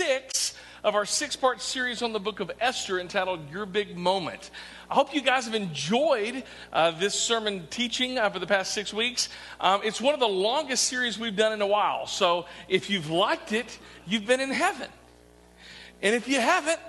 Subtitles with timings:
[0.00, 4.50] six of our six part series on the book of Esther entitled Your Big Moment.
[4.90, 6.42] I hope you guys have enjoyed
[6.72, 9.28] uh, this sermon teaching uh, for the past six weeks.
[9.60, 12.06] Um, it's one of the longest series we've done in a while.
[12.06, 14.88] So if you've liked it, you've been in heaven.
[16.00, 16.80] And if you haven't,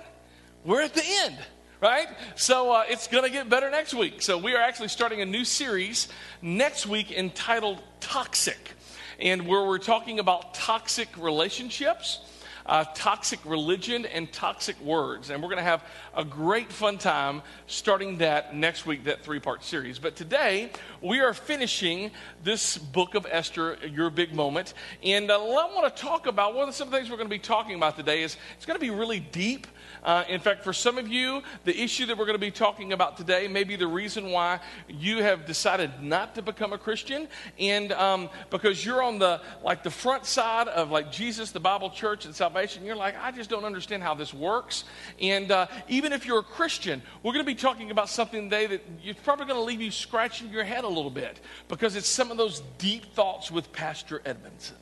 [0.64, 1.36] we're at the end
[1.82, 2.06] right?
[2.36, 4.22] So uh, it's going to get better next week.
[4.22, 6.06] So we are actually starting a new series
[6.40, 8.74] next week entitled Toxic,
[9.18, 12.20] and where we're talking about toxic relationships
[12.66, 15.30] uh, toxic religion and toxic words.
[15.30, 19.40] And we're going to have a great fun time starting that next week, that three
[19.40, 19.98] part series.
[19.98, 22.10] But today, we are finishing
[22.44, 24.74] this book of Esther, Your Big Moment.
[25.02, 27.34] And uh, I want to talk about one of the some things we're going to
[27.34, 29.66] be talking about today is it's going to be really deep.
[30.02, 32.92] Uh, in fact, for some of you, the issue that we're going to be talking
[32.92, 37.28] about today may be the reason why you have decided not to become a Christian,
[37.58, 41.90] and um, because you're on the like the front side of like Jesus, the Bible
[41.90, 42.84] Church, and salvation.
[42.84, 44.84] You're like, I just don't understand how this works.
[45.20, 48.66] And uh, even if you're a Christian, we're going to be talking about something today
[48.66, 52.08] that you're probably going to leave you scratching your head a little bit because it's
[52.08, 54.76] some of those deep thoughts with Pastor Edmondson.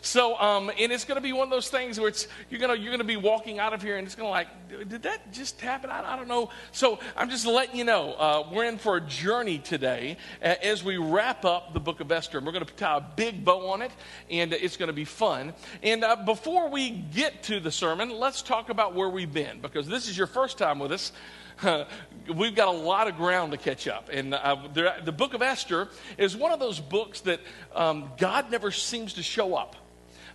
[0.00, 2.80] So, um, and it's going to be one of those things where it's you're going
[2.82, 5.60] you're to be walking out of here and it's going to like, did that just
[5.60, 5.90] happen?
[5.90, 6.50] I, I don't know.
[6.72, 10.84] So I'm just letting you know uh, we're in for a journey today uh, as
[10.84, 12.38] we wrap up the book of Esther.
[12.38, 13.92] And we're going to tie a big bow on it,
[14.30, 15.52] and it's going to be fun.
[15.82, 19.86] And uh, before we get to the sermon, let's talk about where we've been because
[19.86, 21.12] this is your first time with us.
[22.34, 24.08] we've got a lot of ground to catch up.
[24.12, 27.40] And uh, the, the, book of Esther is one of those books that
[27.74, 29.76] um, God never seems to show up.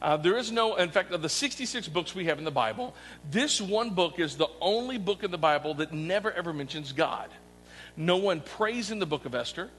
[0.04, 2.94] Uh, there is no, in fact, of the 66 books we have in the Bible,
[3.32, 7.30] this one book is the only book in the Bible that never ever mentions God.
[7.96, 9.70] No one prays in the book of Esther.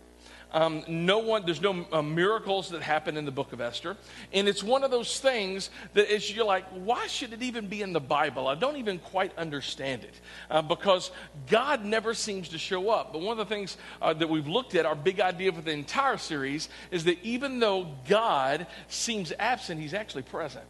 [0.54, 3.96] Um, no one, there's no uh, miracles that happen in the book of Esther.
[4.32, 7.82] And it's one of those things that is you're like, why should it even be
[7.82, 8.46] in the Bible?
[8.46, 10.14] I don't even quite understand it
[10.50, 11.10] uh, because
[11.48, 13.12] God never seems to show up.
[13.12, 15.72] But one of the things uh, that we've looked at, our big idea for the
[15.72, 20.68] entire series, is that even though God seems absent, he's actually present.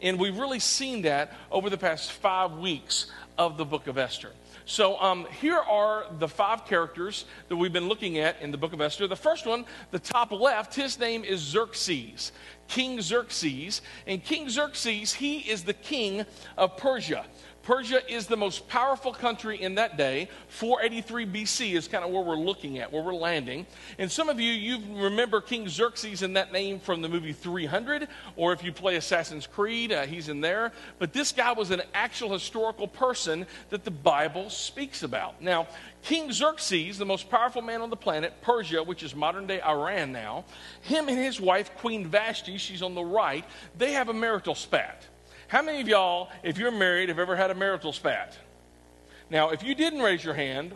[0.00, 4.32] And we've really seen that over the past five weeks of the book of Esther.
[4.68, 8.74] So um, here are the five characters that we've been looking at in the book
[8.74, 9.06] of Esther.
[9.06, 12.32] The first one, the top left, his name is Xerxes,
[12.68, 13.80] King Xerxes.
[14.06, 16.26] And King Xerxes, he is the king
[16.58, 17.24] of Persia.
[17.68, 20.30] Persia is the most powerful country in that day.
[20.48, 23.66] 483 BC is kind of where we're looking at, where we're landing.
[23.98, 28.08] And some of you, you remember King Xerxes in that name from the movie 300,
[28.36, 30.72] or if you play Assassin's Creed, uh, he's in there.
[30.98, 35.42] But this guy was an actual historical person that the Bible speaks about.
[35.42, 35.68] Now,
[36.00, 40.10] King Xerxes, the most powerful man on the planet, Persia, which is modern day Iran
[40.10, 40.46] now,
[40.80, 43.44] him and his wife, Queen Vashti, she's on the right,
[43.76, 45.04] they have a marital spat.
[45.48, 48.36] How many of y'all, if you're married, have ever had a marital spat?
[49.30, 50.72] Now, if you didn't raise your hand,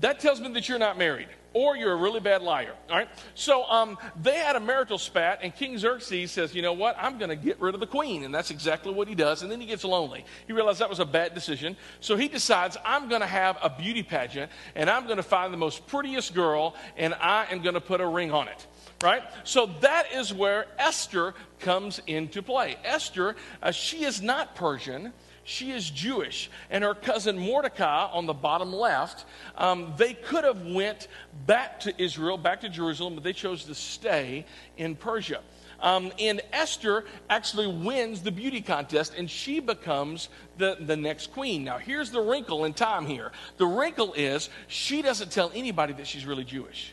[0.00, 2.74] that tells me that you're not married or you're a really bad liar.
[2.90, 3.08] All right?
[3.36, 6.96] So um, they had a marital spat, and King Xerxes says, You know what?
[6.98, 8.24] I'm going to get rid of the queen.
[8.24, 9.42] And that's exactly what he does.
[9.42, 10.24] And then he gets lonely.
[10.48, 11.76] He realized that was a bad decision.
[12.00, 15.52] So he decides, I'm going to have a beauty pageant, and I'm going to find
[15.52, 18.66] the most prettiest girl, and I am going to put a ring on it
[19.02, 19.22] right?
[19.44, 22.76] So that is where Esther comes into play.
[22.84, 25.12] Esther, uh, she is not Persian.
[25.44, 29.24] She is Jewish, and her cousin Mordecai on the bottom left.
[29.56, 31.08] Um, they could have went
[31.46, 34.46] back to Israel, back to Jerusalem, but they chose to stay
[34.76, 35.40] in Persia.
[35.80, 41.64] Um, and Esther actually wins the beauty contest, and she becomes the, the next queen.
[41.64, 43.32] Now, here's the wrinkle in time here.
[43.56, 46.92] The wrinkle is she doesn't tell anybody that she's really Jewish.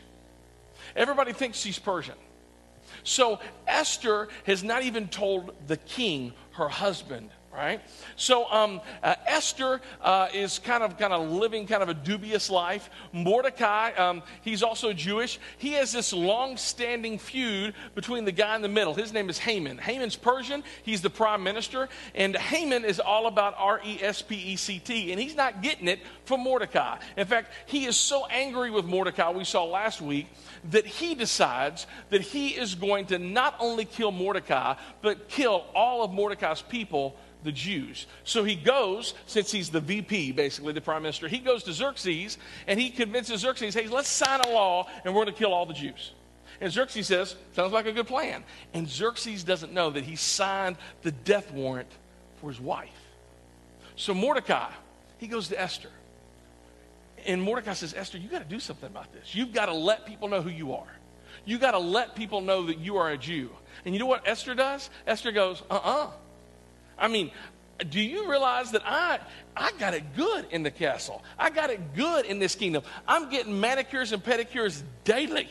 [0.96, 2.16] Everybody thinks she's Persian.
[3.04, 7.80] So Esther has not even told the king, her husband, right?
[8.16, 12.48] So um, uh, Esther uh, is kind of kind of living kind of a dubious
[12.48, 12.88] life.
[13.12, 15.38] Mordecai, um, he's also Jewish.
[15.58, 18.94] He has this long-standing feud between the guy in the middle.
[18.94, 19.78] His name is Haman.
[19.78, 20.62] Haman's Persian.
[20.84, 26.00] He's the prime minister, and Haman is all about R-E-S-P-E-C-T, and he's not getting it
[26.24, 26.98] from Mordecai.
[27.16, 29.30] In fact, he is so angry with Mordecai.
[29.30, 30.28] We saw last week
[30.70, 36.04] that he decides that he is going to not only kill Mordecai, but kill all
[36.04, 38.06] of Mordecai's people the Jews.
[38.24, 42.38] So he goes, since he's the VP, basically, the prime minister, he goes to Xerxes
[42.66, 45.66] and he convinces Xerxes, hey, let's sign a law and we're going to kill all
[45.66, 46.12] the Jews.
[46.60, 48.44] And Xerxes says, sounds like a good plan.
[48.74, 51.88] And Xerxes doesn't know that he signed the death warrant
[52.40, 52.90] for his wife.
[53.96, 54.70] So Mordecai,
[55.18, 55.90] he goes to Esther.
[57.26, 59.34] And Mordecai says, Esther, you got to do something about this.
[59.34, 60.88] You've got to let people know who you are.
[61.44, 63.50] You got to let people know that you are a Jew.
[63.84, 64.90] And you know what Esther does?
[65.06, 66.04] Esther goes, uh uh-uh.
[66.04, 66.10] uh
[67.00, 67.30] I mean,
[67.88, 69.18] do you realize that I,
[69.56, 71.24] I got it good in the castle?
[71.38, 72.82] I got it good in this kingdom.
[73.08, 75.48] I'm getting manicures and pedicures daily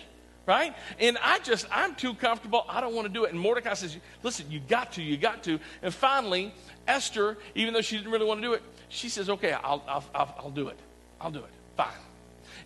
[0.50, 0.74] right?
[0.98, 2.66] And I just, I'm too comfortable.
[2.68, 3.31] I don't want to do it.
[3.31, 5.60] And Mordecai says, listen, you got to, you got to.
[5.84, 6.51] And finally,
[6.88, 10.04] Esther, even though she didn't really want to do it, she says, okay, I'll, I'll,
[10.16, 10.80] I'll, I'll do it.
[11.22, 11.52] I'll do it.
[11.78, 11.94] Fine.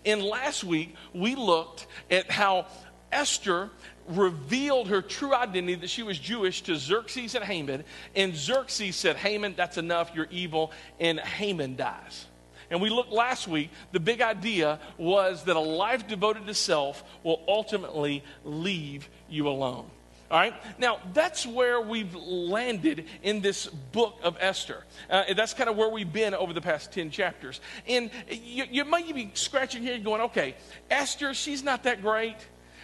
[0.06, 2.68] And last week, we looked at how
[3.12, 3.70] Esther
[4.08, 7.84] revealed her true identity that she was Jewish to Xerxes and Haman.
[8.16, 10.72] And Xerxes said, Haman, that's enough, you're evil.
[11.00, 12.26] And Haman dies.
[12.70, 17.04] And we looked last week, the big idea was that a life devoted to self
[17.24, 19.86] will ultimately leave you alone.
[20.32, 20.56] All right?
[20.80, 24.84] Now, that's where we've landed in this book of Esther.
[25.08, 27.62] Uh, that's kind of where we've been over the past 10 chapters.
[27.88, 30.56] And you, you might be scratching your head going, okay,
[30.90, 32.38] Esther, she's not that great.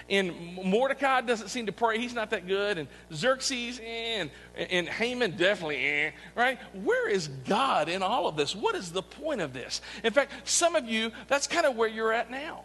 [0.09, 1.99] And Mordecai doesn't seem to pray.
[1.99, 2.77] He's not that good.
[2.77, 4.31] And Xerxes, eh, and,
[4.71, 6.59] and Haman, definitely, eh, right?
[6.73, 8.55] Where is God in all of this?
[8.55, 9.81] What is the point of this?
[10.03, 12.63] In fact, some of you, that's kind of where you're at now.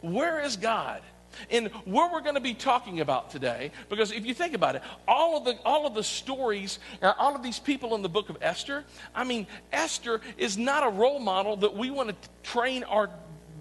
[0.00, 1.02] Where is God?
[1.50, 4.82] and where we're going to be talking about today because if you think about it
[5.06, 8.28] all of the all of the stories uh, all of these people in the book
[8.28, 12.82] of esther i mean esther is not a role model that we want to train
[12.84, 13.10] our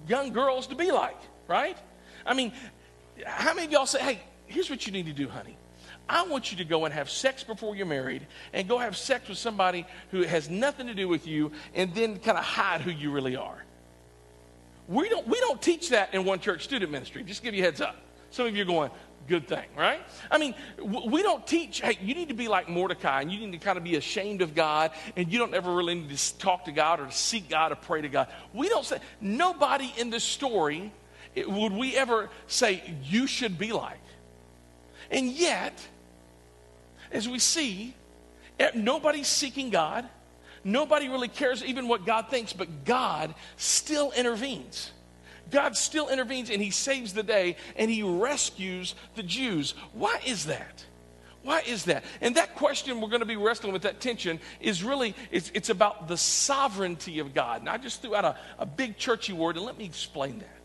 [0.07, 1.77] young girls to be like right
[2.25, 2.51] i mean
[3.25, 5.57] how many of y'all say hey here's what you need to do honey
[6.09, 9.27] I want you to go and have sex before you're married and go have sex
[9.27, 12.91] with somebody who has nothing to do with you and then kind of hide who
[12.91, 13.63] you really are.
[14.87, 17.23] We don't, we don't teach that in one church student ministry.
[17.23, 17.97] Just give you heads up.
[18.31, 18.91] Some of you are going,
[19.27, 19.99] good thing, right?
[20.31, 23.51] I mean, we don't teach, hey, you need to be like Mordecai and you need
[23.51, 26.65] to kind of be ashamed of God and you don't ever really need to talk
[26.65, 28.27] to God or to seek God or pray to God.
[28.53, 30.93] We don't say, nobody in this story
[31.45, 33.99] would we ever say, you should be like.
[35.11, 35.79] And yet,
[37.11, 37.93] as we see,
[38.73, 40.07] nobody's seeking God.
[40.63, 44.91] Nobody really cares even what God thinks, but God still intervenes.
[45.49, 49.75] God still intervenes and he saves the day and he rescues the Jews.
[49.93, 50.83] Why is that?
[51.43, 52.03] Why is that?
[52.19, 55.69] And that question we're going to be wrestling with, that tension, is really, it's, it's
[55.69, 57.61] about the sovereignty of God.
[57.61, 60.56] And I just threw out a, a big churchy word, and let me explain that.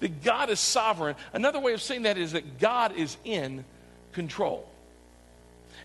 [0.00, 1.16] That God is sovereign.
[1.32, 3.64] Another way of saying that is that God is in
[4.12, 4.68] control.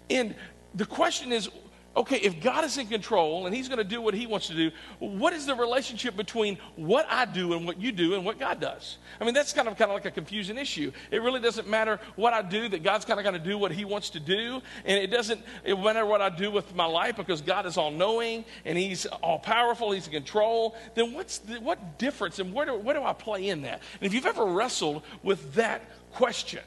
[0.10, 0.36] And
[0.74, 1.50] the question is,
[1.96, 4.54] okay, if God is in control and He's going to do what He wants to
[4.54, 8.40] do, what is the relationship between what I do and what you do and what
[8.40, 8.98] God does?
[9.20, 10.92] I mean, that's kind of kind of like a confusing issue.
[11.12, 13.72] It really doesn't matter what I do; that God's kind of going to do what
[13.72, 17.16] He wants to do, and it doesn't it matter what I do with my life
[17.16, 19.92] because God is all knowing and He's all powerful.
[19.92, 20.76] He's in control.
[20.96, 23.82] Then what's the, what difference and where do, where do I play in that?
[24.00, 25.82] And if you've ever wrestled with that
[26.12, 26.62] question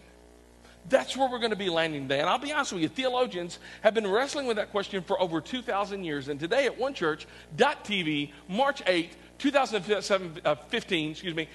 [0.88, 2.20] that's where we're going to be landing today.
[2.20, 5.40] And I'll be honest with you, theologians have been wrestling with that question for over
[5.40, 6.28] 2,000 years.
[6.28, 10.56] And today at onechurch.tv, March 8, 2015, uh,
[11.10, 11.48] excuse me,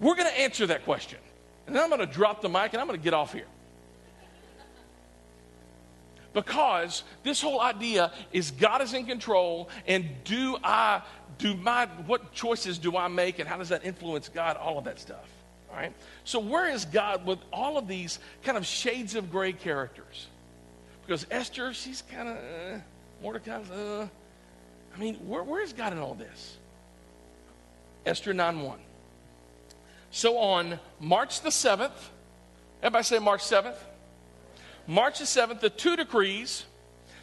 [0.00, 1.18] we're going to answer that question.
[1.66, 3.46] And then I'm going to drop the mic and I'm going to get off here.
[6.32, 11.02] Because this whole idea is God is in control, and do I,
[11.38, 14.56] do my, what choices do I make, and how does that influence God?
[14.56, 15.28] All of that stuff.
[15.70, 15.92] All right?
[16.24, 20.26] So, where is God with all of these kind of shades of gray characters?
[21.06, 22.78] Because Esther, she's kind of, uh,
[23.22, 24.08] Mordecai's, uh,
[24.94, 26.56] I mean, where, where is God in all this?
[28.04, 28.78] Esther 9 1.
[30.10, 31.90] So, on March the 7th,
[32.82, 33.76] everybody say March 7th?
[34.86, 36.64] March the 7th, the two decrees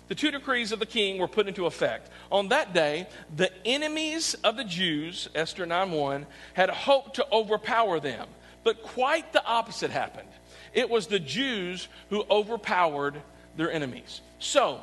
[0.08, 2.10] the two decrees of the king were put into effect.
[2.32, 8.00] On that day, the enemies of the Jews, Esther 9 1, had hoped to overpower
[8.00, 8.28] them.
[8.68, 10.28] But quite the opposite happened.
[10.74, 13.22] It was the Jews who overpowered
[13.56, 14.20] their enemies.
[14.40, 14.82] So,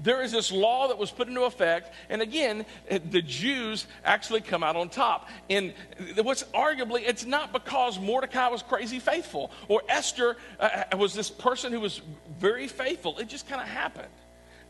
[0.00, 4.62] there is this law that was put into effect, and again, the Jews actually come
[4.62, 5.28] out on top.
[5.50, 5.74] And
[6.22, 11.72] what's arguably, it's not because Mordecai was crazy faithful or Esther uh, was this person
[11.72, 12.00] who was
[12.38, 13.18] very faithful.
[13.18, 14.06] It just kind of happened.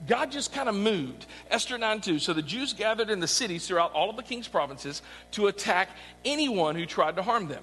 [0.07, 1.27] God just kind of moved.
[1.51, 2.19] Esther 9 2.
[2.19, 5.03] So the Jews gathered in the cities throughout all of the king's provinces
[5.33, 5.91] to attack
[6.25, 7.63] anyone who tried to harm them.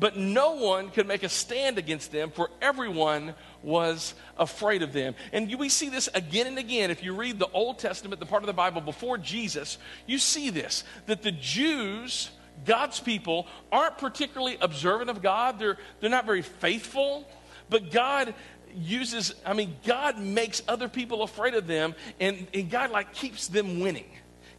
[0.00, 5.14] But no one could make a stand against them, for everyone was afraid of them.
[5.30, 6.90] And we see this again and again.
[6.90, 9.76] If you read the Old Testament, the part of the Bible before Jesus,
[10.06, 12.30] you see this that the Jews,
[12.64, 17.28] God's people, aren't particularly observant of God, they're, they're not very faithful.
[17.68, 18.34] But God
[18.74, 23.48] uses, I mean, God makes other people afraid of them, and, and God like keeps
[23.48, 24.08] them winning,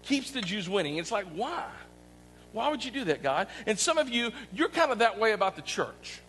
[0.03, 0.98] keeps the Jews winning.
[0.98, 1.65] It's like, why?
[2.53, 3.48] Why would you do that, God?
[3.65, 6.22] And some of you, you're kind of that way about the church.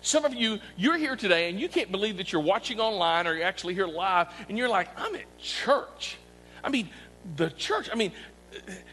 [0.00, 3.34] Some of you, you're here today and you can't believe that you're watching online or
[3.34, 6.16] you're actually here live and you're like, I'm at church.
[6.62, 6.88] I mean,
[7.36, 8.12] the church, I mean,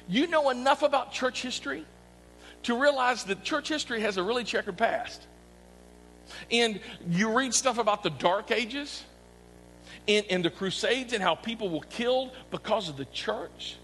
[0.07, 1.85] you know enough about church history
[2.63, 5.25] to realize that church history has a really checkered past.
[6.51, 9.03] And you read stuff about the Dark Ages
[10.07, 13.77] and, and the Crusades and how people were killed because of the church.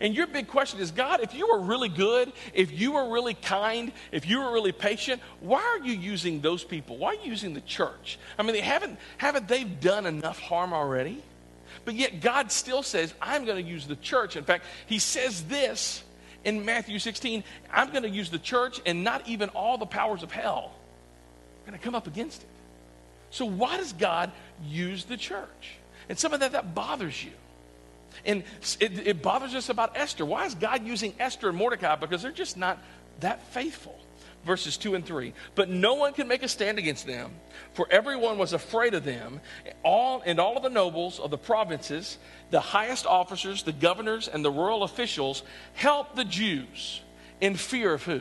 [0.00, 3.34] And your big question is God, if you were really good, if you were really
[3.34, 6.96] kind, if you were really patient, why are you using those people?
[6.96, 8.18] Why are you using the church?
[8.38, 11.22] I mean, they haven't, haven't they done enough harm already?
[11.84, 14.36] But yet God still says, I'm going to use the church.
[14.36, 16.02] In fact, he says this
[16.44, 20.22] in Matthew 16 I'm going to use the church and not even all the powers
[20.22, 20.72] of hell.
[21.64, 22.48] I'm going to come up against it.
[23.30, 24.30] So, why does God
[24.64, 25.76] use the church?
[26.08, 27.32] And some of that, that bothers you.
[28.24, 28.42] And
[28.80, 30.24] it, it bothers us about Esther.
[30.24, 31.96] Why is God using Esther and Mordecai?
[31.96, 32.78] Because they're just not
[33.20, 33.98] that faithful.
[34.44, 35.32] Verses 2 and 3.
[35.56, 37.32] But no one could make a stand against them,
[37.74, 39.40] for everyone was afraid of them.
[39.82, 42.16] All and all of the nobles of the provinces,
[42.50, 45.42] the highest officers, the governors, and the royal officials
[45.74, 47.00] helped the Jews
[47.40, 48.20] in fear of who?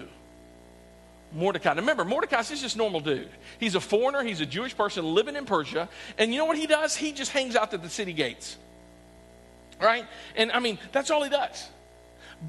[1.32, 1.74] Mordecai.
[1.74, 3.30] Now remember, Mordecai's just normal dude.
[3.60, 5.90] He's a foreigner, he's a Jewish person living in Persia.
[6.18, 6.96] And you know what he does?
[6.96, 8.58] He just hangs out at the city gates
[9.80, 10.06] right?
[10.36, 11.70] And I mean, that's all he does.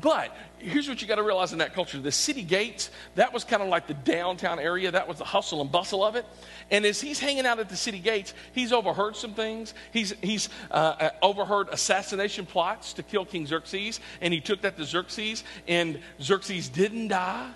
[0.01, 3.45] But here's what you got to realize in that culture the city gates, that was
[3.45, 4.91] kind of like the downtown area.
[4.91, 6.27] That was the hustle and bustle of it.
[6.71, 9.75] And as he's hanging out at the city gates, he's overheard some things.
[9.93, 14.01] He's, he's uh, uh overheard assassination plots to kill King Xerxes.
[14.21, 17.51] And he took that to Xerxes, and Xerxes didn't die.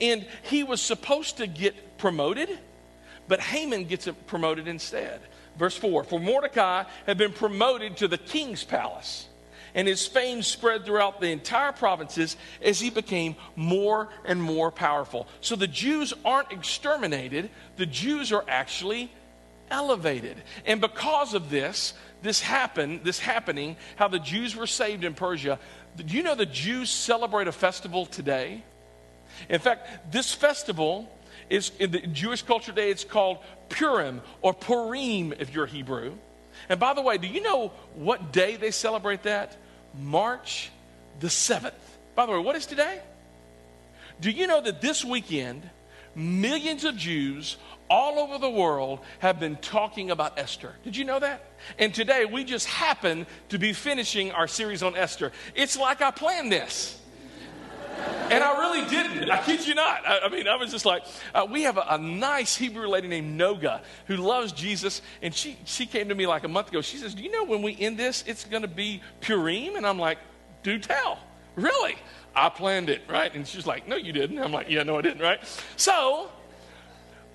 [0.00, 2.48] And he was supposed to get promoted,
[3.26, 5.20] but Haman gets promoted instead.
[5.58, 9.28] Verse 4 For Mordecai had been promoted to the king's palace,
[9.74, 15.26] and his fame spread throughout the entire provinces as he became more and more powerful.
[15.40, 19.10] So the Jews aren't exterminated, the Jews are actually
[19.70, 20.36] elevated.
[20.66, 25.58] And because of this, this happened, this happening, how the Jews were saved in Persia.
[25.96, 28.62] Do you know the Jews celebrate a festival today?
[29.48, 31.10] In fact, this festival
[31.50, 36.14] is in the Jewish culture today, it's called Purim or Purim if you're Hebrew.
[36.68, 39.56] And by the way, do you know what day they celebrate that?
[39.98, 40.70] March
[41.20, 41.72] the 7th.
[42.14, 43.00] By the way, what is today?
[44.20, 45.68] Do you know that this weekend,
[46.14, 47.56] millions of Jews
[47.90, 50.72] all over the world have been talking about Esther?
[50.84, 51.44] Did you know that?
[51.78, 55.32] And today we just happen to be finishing our series on Esther.
[55.54, 57.00] It's like I planned this.
[58.30, 59.30] And I really didn't.
[59.30, 60.06] I kid you not.
[60.06, 63.06] I, I mean, I was just like, uh, we have a, a, nice Hebrew lady
[63.06, 65.02] named Noga who loves Jesus.
[65.20, 66.80] And she, she came to me like a month ago.
[66.80, 69.76] She says, Do you know when we end this, it's going to be Purim?
[69.76, 70.18] And I'm like,
[70.62, 71.18] Do tell.
[71.54, 71.96] Really?
[72.34, 73.32] I planned it, right?
[73.34, 74.38] And she's like, No, you didn't.
[74.38, 75.40] I'm like, Yeah, no, I didn't, right?
[75.76, 76.30] So,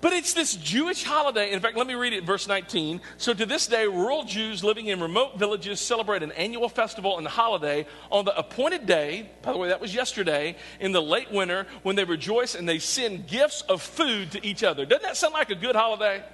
[0.00, 1.52] but it's this Jewish holiday.
[1.52, 3.00] In fact, let me read it verse 19.
[3.18, 7.26] So to this day, rural Jews living in remote villages celebrate an annual festival and
[7.26, 9.30] holiday on the appointed day.
[9.42, 12.78] By the way, that was yesterday in the late winter when they rejoice and they
[12.78, 14.86] send gifts of food to each other.
[14.86, 16.24] Doesn't that sound like a good holiday?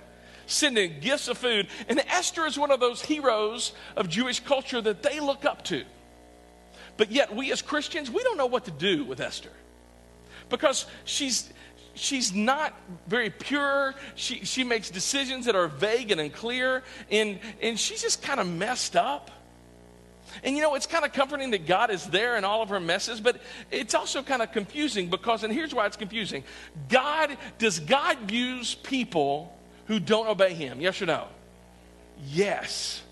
[0.47, 1.67] Sending gifts of food.
[1.89, 5.85] And Esther is one of those heroes of Jewish culture that they look up to.
[6.97, 9.51] But yet, we as Christians, we don't know what to do with Esther
[10.49, 11.53] because she's
[11.97, 12.75] she's not
[13.07, 13.95] very pure.
[14.15, 18.47] She, she makes decisions that are vague and unclear, and, and she's just kind of
[18.47, 19.31] messed up.
[20.45, 22.81] And you know, it's kind of comforting that God is there in all of her
[22.81, 26.45] messes, but it's also kind of confusing because, and here's why it's confusing
[26.89, 30.81] God, does God use people who don't obey Him?
[30.81, 31.29] Yes or no?
[32.27, 33.03] Yes.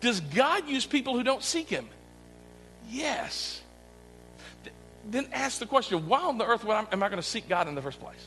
[0.00, 1.88] Does God use people who don't seek Him?
[2.88, 3.62] Yes
[5.08, 7.74] then ask the question why on the earth am I going to seek God in
[7.74, 8.26] the first place?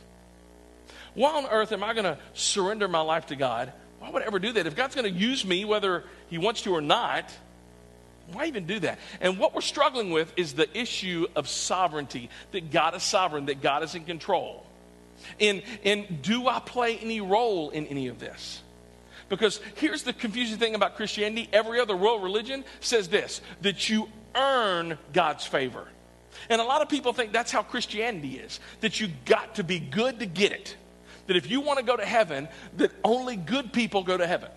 [1.13, 3.71] Why on earth am I going to surrender my life to God?
[3.99, 4.65] Why would I ever do that?
[4.65, 7.31] If God's going to use me, whether He wants to or not,
[8.31, 8.99] why even do that?
[9.19, 13.61] And what we're struggling with is the issue of sovereignty that God is sovereign, that
[13.61, 14.65] God is in control.
[15.39, 18.61] And, and do I play any role in any of this?
[19.29, 24.09] Because here's the confusing thing about Christianity every other world religion says this that you
[24.35, 25.87] earn God's favor.
[26.49, 29.79] And a lot of people think that's how Christianity is that you got to be
[29.79, 30.75] good to get it.
[31.27, 32.47] That if you want to go to heaven,
[32.77, 34.49] that only good people go to heaven.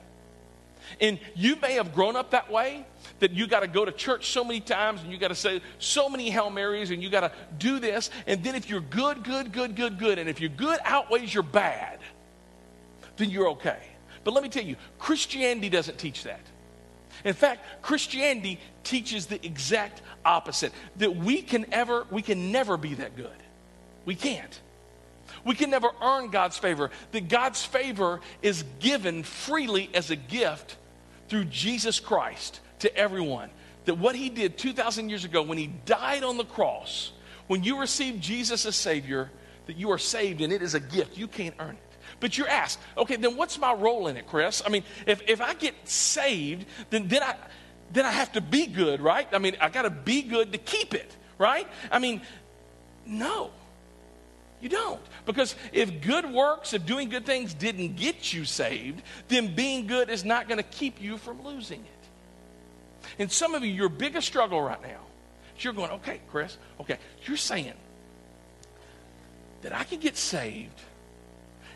[1.00, 2.86] And you may have grown up that way,
[3.20, 5.60] that you got to go to church so many times and you got to say
[5.78, 8.10] so many Hail Marys and you got to do this.
[8.26, 11.42] And then if you're good, good, good, good, good, and if your good outweighs your
[11.42, 11.98] bad,
[13.16, 13.78] then you're okay.
[14.24, 16.40] But let me tell you, Christianity doesn't teach that.
[17.24, 22.94] In fact, Christianity teaches the exact opposite that we can ever we can never be
[22.94, 23.28] that good.
[24.04, 24.60] We can't.
[25.44, 26.90] We can never earn God's favor.
[27.12, 30.76] That God's favor is given freely as a gift
[31.28, 33.50] through Jesus Christ to everyone.
[33.84, 37.12] That what he did 2,000 years ago when he died on the cross,
[37.46, 39.30] when you receive Jesus as Savior,
[39.66, 41.18] that you are saved and it is a gift.
[41.18, 41.98] You can't earn it.
[42.20, 44.62] But you're asked, okay, then what's my role in it, Chris?
[44.64, 47.34] I mean, if, if I get saved, then, then, I,
[47.92, 49.28] then I have to be good, right?
[49.32, 51.68] I mean, I got to be good to keep it, right?
[51.90, 52.22] I mean,
[53.06, 53.50] no.
[54.60, 55.02] You don't.
[55.26, 60.08] Because if good works, if doing good things didn't get you saved, then being good
[60.08, 63.10] is not going to keep you from losing it.
[63.18, 65.00] And some of you, your biggest struggle right now
[65.56, 67.74] is you're going, okay, Chris, okay, you're saying
[69.62, 70.80] that I can get saved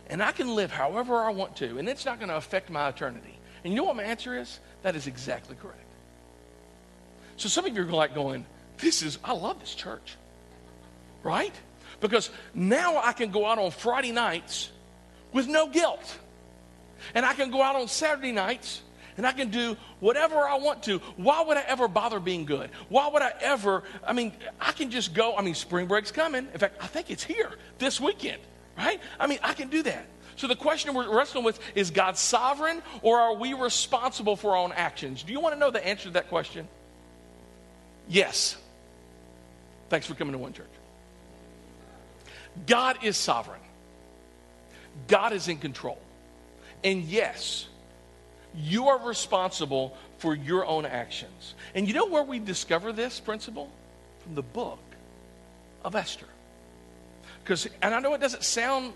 [0.09, 2.89] and I can live however I want to, and it's not going to affect my
[2.89, 3.39] eternity.
[3.63, 4.61] And you know what my answer is?
[4.83, 5.85] That is exactly correct.
[7.39, 8.45] So some of you are like going,
[8.79, 10.17] this is, I love this church.
[11.23, 11.55] Right?
[12.01, 14.71] Because now I can go out on Friday nights
[15.33, 16.19] with no guilt.
[17.15, 18.83] And I can go out on Saturday nights
[19.17, 20.99] and I can do whatever I want to.
[21.17, 22.71] Why would I ever bother being good?
[22.89, 23.85] Why would I ever?
[24.07, 25.37] I mean, I can just go.
[25.37, 26.49] I mean, spring break's coming.
[26.53, 28.41] In fact, I think it's here this weekend,
[28.77, 29.01] right?
[29.19, 30.07] I mean, I can do that.
[30.37, 34.57] So the question we're wrestling with is God sovereign or are we responsible for our
[34.57, 35.25] own actions?
[35.25, 36.69] Do you want to know the answer to that question?
[38.09, 38.57] Yes.
[39.89, 40.67] Thanks for coming to One Church.
[42.67, 43.61] God is sovereign,
[45.07, 45.99] God is in control.
[46.85, 47.67] And yes,
[48.55, 51.55] you are responsible for your own actions.
[51.75, 53.71] And you know where we discover this principle?
[54.23, 54.79] From the book
[55.85, 56.27] of Esther.
[57.43, 58.93] Because, and I know it doesn't sound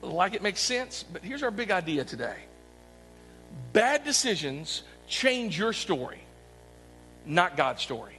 [0.00, 2.36] like it makes sense, but here's our big idea today
[3.72, 6.20] bad decisions change your story,
[7.24, 8.15] not God's story.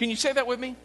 [0.00, 0.76] Can you say that with me?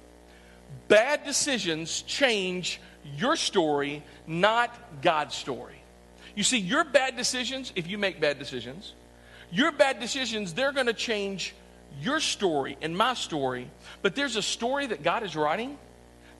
[0.89, 2.81] Bad decisions change
[3.15, 5.81] your story, not God's story.
[6.35, 8.91] You see, your bad decisions, if you make bad decisions,
[9.53, 11.55] your bad decisions, they're going to change
[12.01, 13.71] your story and my story.
[14.01, 15.77] But there's a story that God is writing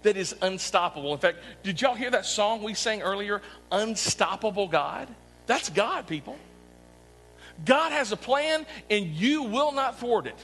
[0.04, 1.14] that is unstoppable.
[1.14, 3.42] In fact, did y'all hear that song we sang earlier?
[3.72, 5.08] Unstoppable God?
[5.48, 6.38] That's God, people.
[7.64, 10.36] God has a plan, and you will not thwart it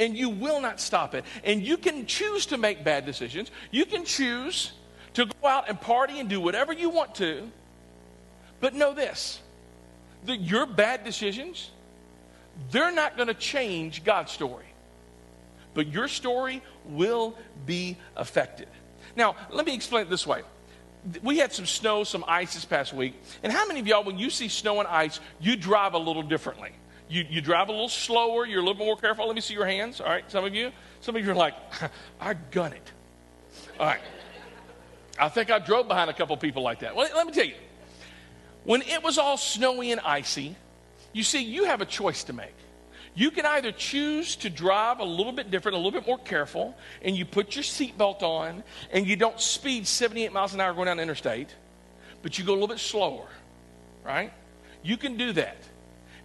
[0.00, 1.24] and you will not stop it.
[1.44, 3.50] And you can choose to make bad decisions.
[3.70, 4.72] You can choose
[5.14, 7.48] to go out and party and do whatever you want to.
[8.58, 9.40] But know this
[10.26, 11.70] that your bad decisions,
[12.70, 14.66] they're not going to change God's story.
[15.72, 18.68] But your story will be affected.
[19.16, 20.42] Now, let me explain it this way.
[21.22, 23.14] We had some snow, some ice this past week.
[23.42, 26.22] And how many of y'all, when you see snow and ice, you drive a little
[26.22, 26.72] differently?
[27.10, 29.26] You, you drive a little slower, you're a little more careful.
[29.26, 30.00] Let me see your hands.
[30.00, 30.70] All right, some of you.
[31.00, 31.54] Some of you are like,
[32.20, 32.92] I gun it.
[33.78, 34.00] All right.
[35.18, 36.94] I think I drove behind a couple people like that.
[36.94, 37.56] Well, let me tell you.
[38.64, 40.54] When it was all snowy and icy,
[41.12, 42.54] you see, you have a choice to make.
[43.14, 46.76] You can either choose to drive a little bit different, a little bit more careful,
[47.02, 50.86] and you put your seatbelt on, and you don't speed 78 miles an hour going
[50.86, 51.48] down the interstate,
[52.22, 53.26] but you go a little bit slower,
[54.04, 54.32] right?
[54.82, 55.56] You can do that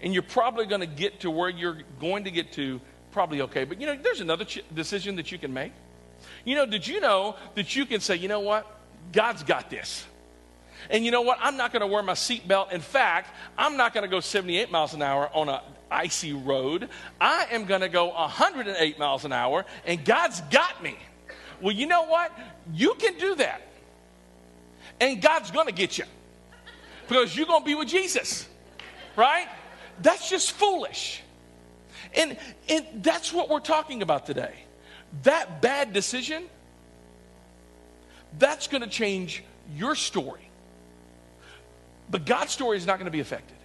[0.01, 2.81] and you're probably going to get to where you're going to get to
[3.11, 3.63] probably okay.
[3.63, 5.71] But you know, there's another ch- decision that you can make.
[6.43, 8.65] You know, did you know that you can say, you know what?
[9.11, 10.05] God's got this.
[10.89, 11.37] And you know what?
[11.41, 12.71] I'm not going to wear my seatbelt.
[12.71, 16.89] In fact, I'm not going to go 78 miles an hour on a icy road.
[17.19, 20.97] I am going to go 108 miles an hour, and God's got me.
[21.61, 22.31] Well, you know what?
[22.73, 23.61] You can do that.
[24.99, 26.05] And God's going to get you
[27.07, 28.47] because you're going to be with Jesus,
[29.15, 29.47] right?
[30.01, 31.21] That's just foolish.
[32.13, 32.37] And,
[32.69, 34.53] and that's what we're talking about today.
[35.23, 36.45] That bad decision,
[38.37, 39.43] that's going to change
[39.75, 40.49] your story.
[42.09, 43.57] But God's story is not going to be affected.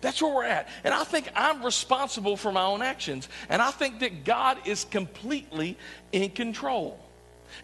[0.00, 0.68] That's where we're at.
[0.82, 3.28] And I think I'm responsible for my own actions.
[3.48, 5.76] And I think that God is completely
[6.10, 6.98] in control.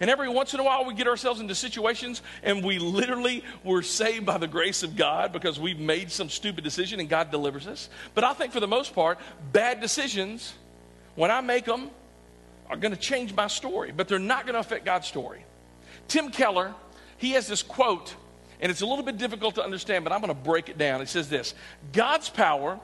[0.01, 3.83] And every once in a while, we get ourselves into situations and we literally were
[3.83, 7.67] saved by the grace of God because we've made some stupid decision and God delivers
[7.67, 7.89] us.
[8.15, 9.19] But I think for the most part,
[9.53, 10.55] bad decisions,
[11.15, 11.91] when I make them,
[12.69, 15.45] are going to change my story, but they're not going to affect God's story.
[16.07, 16.75] Tim Keller,
[17.17, 18.15] he has this quote,
[18.61, 21.01] and it's a little bit difficult to understand, but I'm going to break it down.
[21.01, 21.55] It says this
[21.93, 22.79] God's power.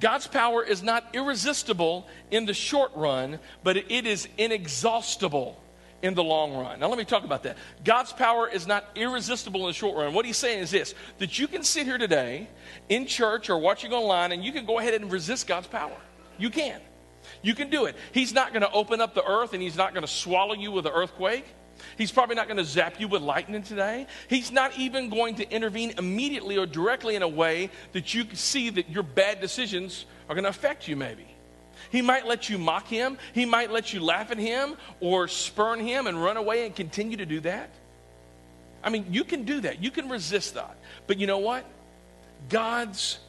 [0.00, 5.56] God's power is not irresistible in the short run, but it is inexhaustible
[6.04, 6.78] in the long run.
[6.78, 7.56] Now, let me talk about that.
[7.82, 10.12] God's power is not irresistible in the short run.
[10.12, 12.46] What he's saying is this that you can sit here today
[12.90, 15.96] in church or watching online and you can go ahead and resist God's power.
[16.36, 16.78] You can.
[17.40, 17.96] You can do it.
[18.12, 20.70] He's not going to open up the earth and he's not going to swallow you
[20.70, 21.46] with an earthquake.
[21.96, 24.06] He's probably not going to zap you with lightning today.
[24.28, 28.36] He's not even going to intervene immediately or directly in a way that you can
[28.36, 31.33] see that your bad decisions are going to affect you, maybe.
[31.94, 33.18] He might let you mock him.
[33.34, 37.18] He might let you laugh at him or spurn him and run away and continue
[37.18, 37.70] to do that.
[38.82, 39.80] I mean, you can do that.
[39.80, 40.76] You can resist that.
[41.06, 41.64] But you know what?
[42.48, 43.20] God's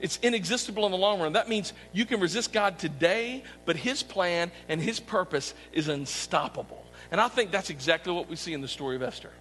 [0.00, 1.32] it's inexistable in the long run.
[1.32, 6.84] That means you can resist God today, but his plan and his purpose is unstoppable.
[7.10, 9.32] And I think that's exactly what we see in the story of Esther.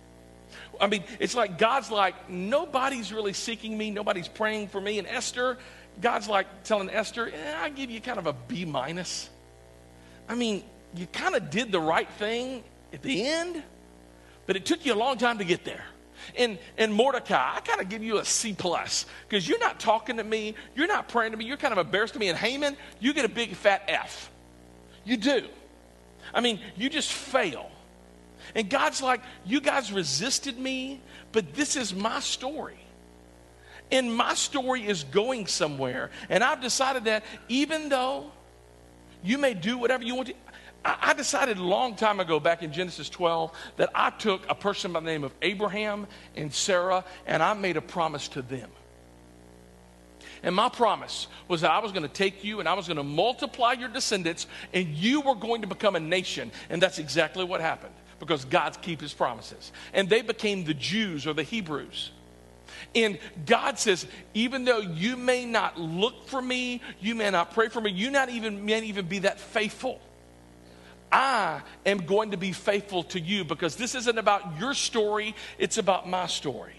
[0.80, 5.00] I mean, it's like God's like, nobody's really seeking me, nobody's praying for me.
[5.00, 5.58] And Esther,
[6.02, 9.30] God's like telling Esther, eh, I give you kind of a B minus.
[10.30, 10.64] I mean,
[10.96, 13.62] you kind of did the right thing at the end,
[14.46, 15.84] but it took you a long time to get there.
[16.36, 20.18] And, and Mordecai, I kind of give you a C plus because you're not talking
[20.18, 22.30] to me, you're not praying to me, you're kind of embarrassed to me.
[22.30, 24.32] And Haman, you get a big fat F.
[25.06, 25.48] You do.
[26.34, 27.72] I mean, you just fail.
[28.56, 32.80] And God's like, you guys resisted me, but this is my story.
[33.92, 36.12] And my story is going somewhere.
[36.30, 38.32] And I've decided that even though
[39.24, 40.34] you may do whatever you want to,
[40.86, 44.94] I decided a long time ago, back in Genesis 12, that I took a person
[44.94, 48.70] by the name of Abraham and Sarah and I made a promise to them.
[50.44, 52.98] And my promise was that I was going to take you and I was going
[52.98, 56.52] to multiply your descendants and you were going to become a nation.
[56.70, 59.72] And that's exactly what happened because God keeps his promises.
[59.94, 62.12] And they became the Jews or the Hebrews.
[62.96, 67.70] And God says, even though you may not look for me, you may not pray
[67.70, 70.00] for me, you not even may even be that faithful.
[71.12, 75.78] I am going to be faithful to you because this isn't about your story, it's
[75.78, 76.77] about my story.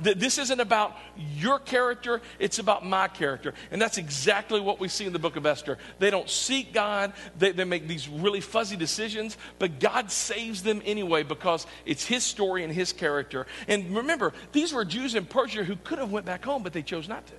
[0.00, 0.96] This isn't about
[1.36, 3.54] your character, it's about my character.
[3.70, 5.78] And that's exactly what we see in the book of Esther.
[5.98, 10.82] They don't seek God, they, they make these really fuzzy decisions, but God saves them
[10.84, 13.46] anyway because it's His story and His character.
[13.68, 16.82] And remember, these were Jews in Persia who could have went back home, but they
[16.82, 17.34] chose not to.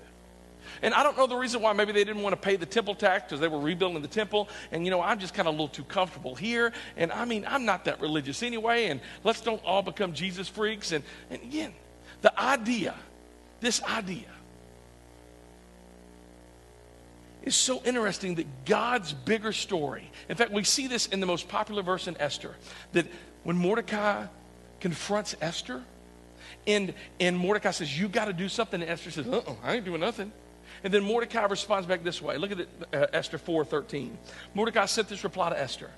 [0.82, 1.74] And I don't know the reason why.
[1.74, 4.50] Maybe they didn't want to pay the temple tax because they were rebuilding the temple.
[4.72, 6.74] And, you know, I'm just kind of a little too comfortable here.
[6.98, 8.88] And I mean, I'm not that religious anyway.
[8.88, 10.92] And let's don't all become Jesus freaks.
[10.92, 11.74] And, and again,
[12.22, 12.96] the idea,
[13.60, 14.26] this idea,
[17.44, 20.10] is so interesting that God's bigger story.
[20.30, 22.56] In fact, we see this in the most popular verse in Esther
[22.94, 23.06] that
[23.44, 24.26] when Mordecai
[24.80, 25.84] confronts Esther,
[26.68, 28.82] and, and Mordecai says, You got to do something.
[28.82, 30.32] And Esther says, Uh uh I ain't doing nothing.
[30.84, 32.38] And then Mordecai responds back this way.
[32.38, 34.18] Look at it, uh, Esther 4:13.
[34.54, 35.90] Mordecai sent this reply to Esther.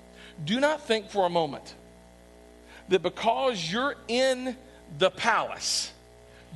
[0.44, 1.74] Do not think for a moment
[2.88, 4.56] that because you're in
[4.98, 5.92] the palace,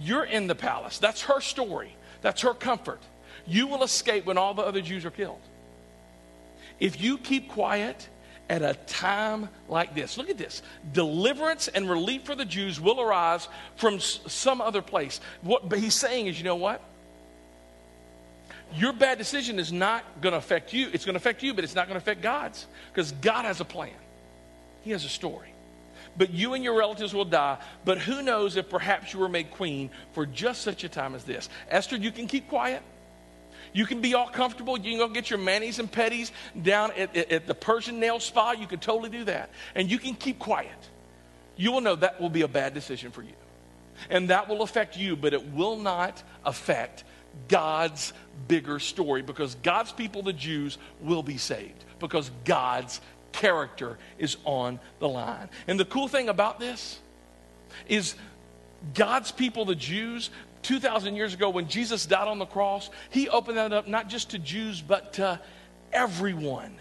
[0.00, 0.98] you're in the palace.
[0.98, 1.94] That's her story.
[2.20, 3.00] That's her comfort.
[3.46, 5.40] You will escape when all the other Jews are killed.
[6.80, 8.08] If you keep quiet
[8.48, 10.62] at a time like this, look at this.
[10.92, 15.20] Deliverance and relief for the Jews will arise from some other place.
[15.42, 16.82] What he's saying is, you know what?
[18.76, 20.88] your bad decision is not going to affect you.
[20.92, 23.60] It's going to affect you, but it's not going to affect God's because God has
[23.60, 23.92] a plan.
[24.82, 25.51] He has a story.
[26.16, 27.58] But you and your relatives will die.
[27.84, 31.24] But who knows if perhaps you were made queen for just such a time as
[31.24, 31.48] this?
[31.70, 32.82] Esther, you can keep quiet.
[33.72, 34.78] You can be all comfortable.
[34.78, 38.20] You can go get your manis and petties down at, at, at the Persian nail
[38.20, 38.52] spa.
[38.52, 39.50] You can totally do that.
[39.74, 40.70] And you can keep quiet.
[41.56, 43.32] You will know that will be a bad decision for you.
[44.10, 47.04] And that will affect you, but it will not affect
[47.48, 48.12] God's
[48.48, 53.00] bigger story because God's people, the Jews, will be saved because God's
[53.32, 55.48] character is on the line.
[55.66, 56.98] And the cool thing about this
[57.88, 58.14] is
[58.94, 60.30] God's people, the Jews,
[60.62, 64.30] 2,000 years ago when Jesus died on the cross, he opened that up not just
[64.30, 65.40] to Jews, but to
[65.92, 66.76] everyone.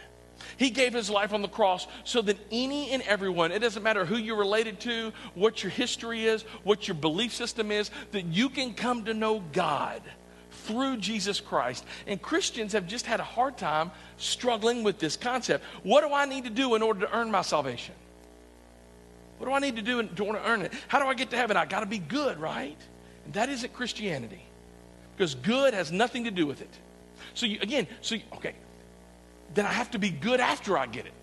[0.57, 4.05] He gave his life on the cross so that any and everyone, it doesn't matter
[4.05, 8.49] who you're related to, what your history is, what your belief system is, that you
[8.49, 10.01] can come to know God
[10.61, 11.85] through Jesus Christ.
[12.07, 15.63] And Christians have just had a hard time struggling with this concept.
[15.83, 17.95] What do I need to do in order to earn my salvation?
[19.37, 20.71] What do I need to do in order to earn it?
[20.87, 21.57] How do I get to heaven?
[21.57, 22.77] I got to be good, right?
[23.25, 24.43] And that isn't Christianity
[25.15, 26.69] because good has nothing to do with it.
[27.33, 28.53] So you, again, so you, okay,
[29.53, 31.13] then I have to be good after I get it,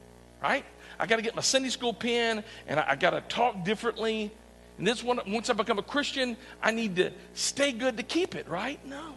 [0.42, 0.64] right?
[0.98, 4.32] I got to get my Sunday school pen and I, I got to talk differently.
[4.78, 8.34] And this one, once I become a Christian, I need to stay good to keep
[8.34, 8.84] it, right?
[8.86, 9.14] No.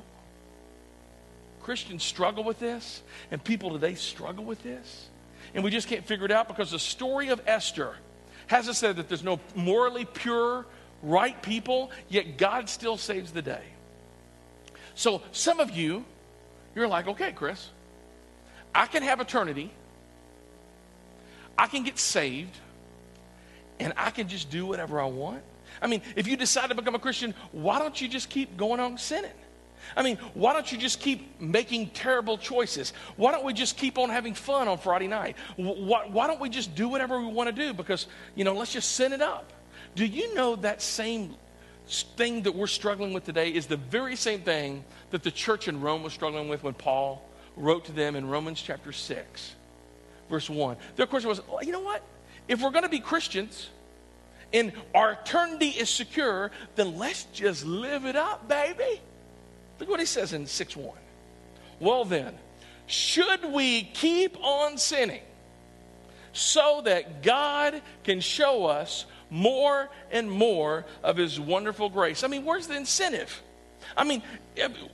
[1.64, 5.10] Christians struggle with this, and people today struggle with this.
[5.54, 7.96] And we just can't figure it out because the story of Esther
[8.48, 10.66] has us said that there's no morally pure,
[11.02, 13.64] right people, yet God still saves the day.
[14.96, 16.06] So some of you,
[16.76, 17.70] you're like, okay, Chris,
[18.74, 19.72] I can have eternity,
[21.58, 22.58] I can get saved,
[23.80, 25.42] and I can just do whatever I want?
[25.82, 28.80] I mean, if you decide to become a Christian, why don't you just keep going
[28.80, 29.32] on sinning?
[29.96, 32.94] I mean, why don't you just keep making terrible choices?
[33.18, 35.36] Why don't we just keep on having fun on Friday night?
[35.56, 37.74] Why, why don't we just do whatever we want to do?
[37.74, 39.52] Because, you know, let's just sin it up.
[39.96, 41.36] Do you know that same
[41.88, 45.82] thing that we're struggling with today is the very same thing that the church in
[45.82, 49.56] Rome was struggling with when Paul wrote to them in Romans chapter 6,
[50.30, 50.78] verse 1.
[50.96, 52.02] Their question was, you know what?
[52.48, 53.70] If we're going to be Christians
[54.54, 59.02] and our eternity is secure, then let's just live it up, baby.
[59.82, 60.96] Look what he says in 6 1.
[61.80, 62.36] Well, then,
[62.86, 65.24] should we keep on sinning
[66.34, 72.24] so that God can show us more and more of his wonderful grace?
[72.24, 73.42] I mean, where's the incentive?
[73.98, 74.22] I mean,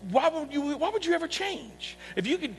[0.10, 1.98] why would you, why would you ever change?
[2.16, 2.56] If you could,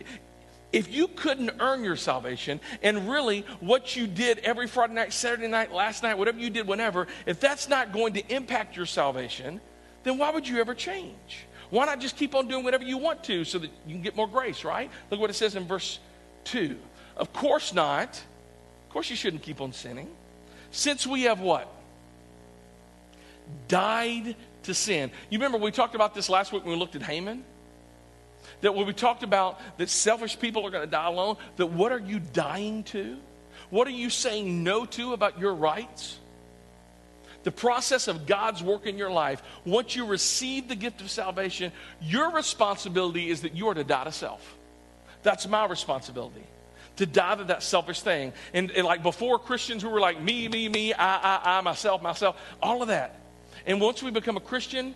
[0.70, 5.48] if you couldn't earn your salvation and really what you did every Friday night, Saturday
[5.48, 9.62] night, last night, whatever you did, whenever, if that's not going to impact your salvation,
[10.04, 11.46] then why would you ever change?
[11.70, 14.16] Why not just keep on doing whatever you want to so that you can get
[14.16, 14.90] more grace, right?
[15.10, 15.98] Look what it says in verse
[16.44, 16.76] 2.
[17.16, 18.08] Of course not.
[18.08, 20.08] Of course you shouldn't keep on sinning.
[20.70, 21.70] Since we have what?
[23.66, 25.10] Died to sin.
[25.30, 27.44] You remember we talked about this last week when we looked at Haman?
[28.62, 31.92] That when we talked about that selfish people are going to die alone, that what
[31.92, 33.18] are you dying to?
[33.70, 36.18] What are you saying no to about your rights?
[37.44, 41.72] The process of God's work in your life, once you receive the gift of salvation,
[42.00, 44.56] your responsibility is that you are to die to self.
[45.22, 46.44] That's my responsibility.
[46.96, 48.32] To die to that selfish thing.
[48.52, 52.02] And, and like before Christians, we were like me, me, me, I, I, I, myself,
[52.02, 53.20] myself, all of that.
[53.66, 54.94] And once we become a Christian,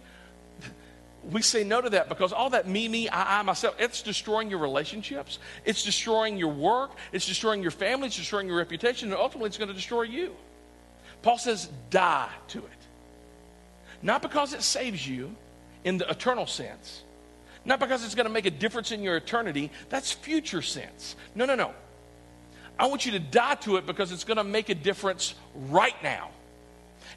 [1.31, 4.51] we say no to that because all that me, me, I, I, myself, it's destroying
[4.51, 5.39] your relationships.
[5.65, 6.91] It's destroying your work.
[7.13, 8.09] It's destroying your family.
[8.09, 9.13] It's destroying your reputation.
[9.13, 10.35] And ultimately, it's going to destroy you.
[11.23, 12.65] Paul says, die to it.
[14.03, 15.35] Not because it saves you
[15.85, 17.03] in the eternal sense,
[17.65, 19.71] not because it's going to make a difference in your eternity.
[19.89, 21.15] That's future sense.
[21.35, 21.73] No, no, no.
[22.79, 25.95] I want you to die to it because it's going to make a difference right
[26.03, 26.31] now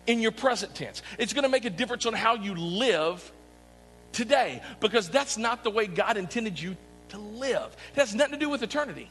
[0.05, 1.01] in your present tense.
[1.17, 3.31] It's going to make a difference on how you live
[4.11, 6.77] today because that's not the way God intended you
[7.09, 7.75] to live.
[7.95, 9.09] It has nothing to do with eternity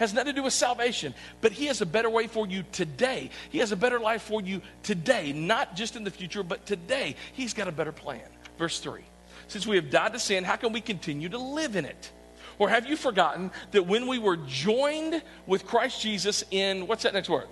[0.00, 3.30] has nothing to do with salvation, but He has a better way for you today.
[3.50, 7.16] He has a better life for you today, not just in the future, but today.
[7.34, 8.22] He's got a better plan.
[8.58, 9.02] Verse 3
[9.46, 12.10] Since we have died to sin, how can we continue to live in it?
[12.58, 17.12] Or have you forgotten that when we were joined with Christ Jesus in, what's that
[17.12, 17.48] next word?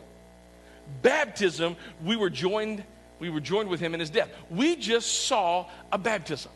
[1.02, 2.82] Baptism, we were joined,
[3.18, 4.30] we were joined with him in his death.
[4.48, 6.50] We just saw a baptism.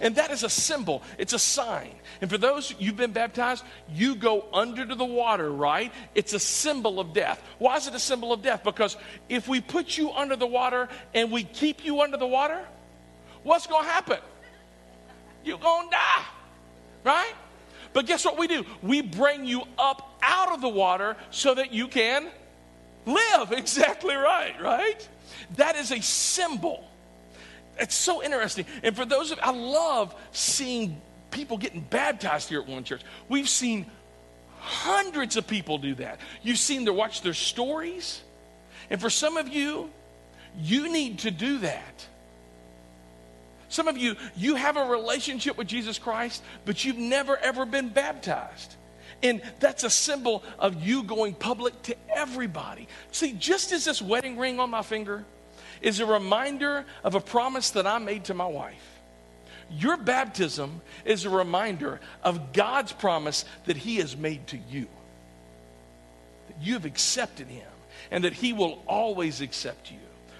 [0.00, 1.94] And that is a symbol, it's a sign.
[2.20, 5.92] And for those you've been baptized, you go under to the water, right?
[6.14, 7.42] It's a symbol of death.
[7.58, 8.64] Why is it a symbol of death?
[8.64, 8.96] Because
[9.28, 12.64] if we put you under the water and we keep you under the water,
[13.42, 14.18] what's going to happen?
[15.44, 16.24] You're going to die,
[17.04, 17.32] right?
[17.92, 18.64] But guess what we do?
[18.82, 22.28] We bring you up out of the water so that you can
[23.06, 23.52] live.
[23.52, 25.08] Exactly right, right?
[25.56, 26.84] That is a symbol.
[27.78, 28.66] It's so interesting.
[28.82, 33.02] And for those of I love seeing people getting baptized here at One Church.
[33.28, 33.86] We've seen
[34.58, 36.18] hundreds of people do that.
[36.42, 38.22] You've seen them watch their stories.
[38.90, 39.90] And for some of you,
[40.58, 42.06] you need to do that.
[43.68, 47.88] Some of you, you have a relationship with Jesus Christ, but you've never ever been
[47.88, 48.74] baptized.
[49.22, 52.86] And that's a symbol of you going public to everybody.
[53.12, 55.24] See, just as this wedding ring on my finger
[55.80, 58.96] is a reminder of a promise that I made to my wife.
[59.70, 64.86] Your baptism is a reminder of God's promise that He has made to you.
[66.48, 67.66] That you have accepted Him
[68.10, 69.98] and that He will always accept you.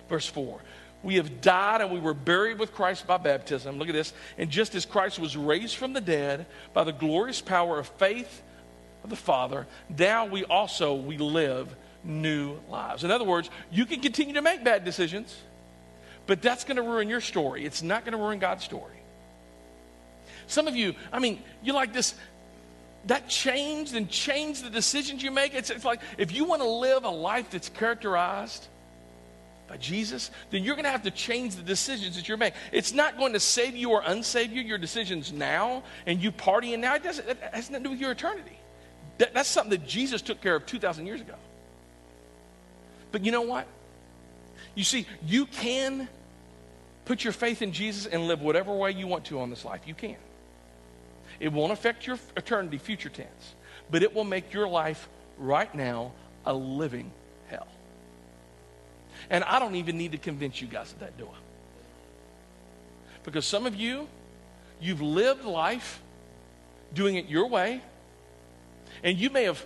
[0.09, 0.61] Verse 4
[1.03, 3.79] We have died and we were buried with Christ by baptism.
[3.79, 4.13] Look at this.
[4.39, 8.43] And just as Christ was raised from the dead by the glorious power of faith
[9.03, 11.75] of the Father, now we also we live
[12.07, 13.05] new lives.
[13.05, 15.37] In other words, you can continue to make bad decisions,
[16.27, 17.65] but that's going to ruin your story.
[17.65, 18.93] It's not going to ruin God's story.
[20.47, 22.15] Some of you, I mean, you like this,
[23.07, 25.55] that changed and changed the decisions you make.
[25.55, 28.67] It's, it's like if you want to live a life that's characterized
[29.69, 32.59] by Jesus, then you're going to have to change the decisions that you're making.
[32.73, 36.79] It's not going to save you or unsave you, your decisions now and you partying
[36.79, 36.95] now.
[36.95, 38.59] It, doesn't, it has nothing to do with your eternity.
[39.19, 41.35] That, that's something that Jesus took care of 2,000 years ago.
[43.13, 43.67] But you know what?
[44.75, 46.09] You see, you can
[47.05, 49.83] put your faith in Jesus and live whatever way you want to on this life.
[49.87, 50.17] You can.
[51.41, 53.55] It won't affect your eternity, future tense,
[53.91, 56.13] but it will make your life right now
[56.45, 57.11] a living
[57.49, 57.69] hell.
[59.31, 61.35] And I don't even need to convince you guys at that door.
[63.25, 64.09] Because some of you,
[64.81, 66.01] you've lived life
[66.95, 67.81] doing it your way.
[69.03, 69.65] And you may have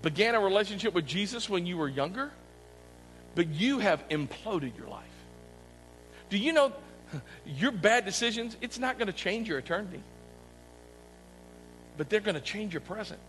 [0.00, 2.30] began a relationship with Jesus when you were younger,
[3.34, 5.04] but you have imploded your life.
[6.30, 6.72] Do you know
[7.46, 10.02] your bad decisions, it's not going to change your eternity,
[11.96, 13.20] but they're going to change your present.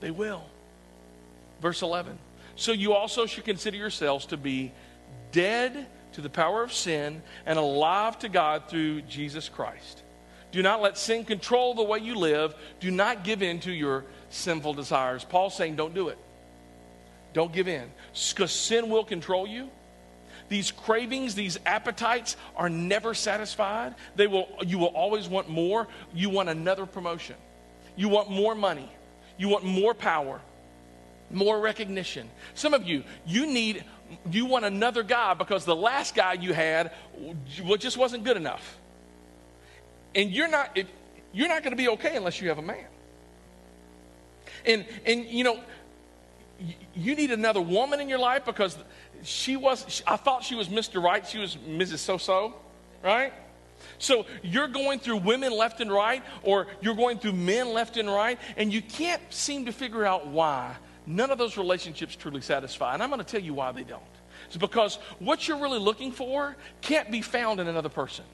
[0.00, 0.44] They will.
[1.60, 2.18] Verse 11.
[2.56, 4.72] So you also should consider yourselves to be
[5.32, 10.02] dead to the power of sin and alive to God through Jesus Christ.
[10.50, 12.54] Do not let sin control the way you live.
[12.80, 15.24] Do not give in to your sinful desires.
[15.24, 16.18] Paul's saying, don't do it.
[17.38, 17.88] Don't give in.
[18.30, 19.70] Because sin will control you.
[20.48, 23.94] These cravings, these appetites are never satisfied.
[24.16, 25.86] They will, you will always want more.
[26.12, 27.36] You want another promotion.
[27.94, 28.90] You want more money.
[29.36, 30.40] You want more power,
[31.30, 32.28] more recognition.
[32.54, 33.84] Some of you, you need,
[34.32, 36.90] you want another guy because the last guy you had
[37.62, 38.76] well, just wasn't good enough.
[40.12, 40.76] And you're not,
[41.32, 42.86] you're not going to be okay unless you have a man.
[44.66, 45.60] And, and you know,
[46.94, 48.76] you need another woman in your life because
[49.22, 51.02] she was, I thought she was Mr.
[51.02, 51.26] Right.
[51.26, 51.98] She was Mrs.
[51.98, 52.54] So So,
[53.02, 53.32] right?
[53.98, 58.08] So you're going through women left and right, or you're going through men left and
[58.08, 60.74] right, and you can't seem to figure out why
[61.06, 62.94] none of those relationships truly satisfy.
[62.94, 64.02] And I'm going to tell you why they don't.
[64.46, 68.24] It's because what you're really looking for can't be found in another person.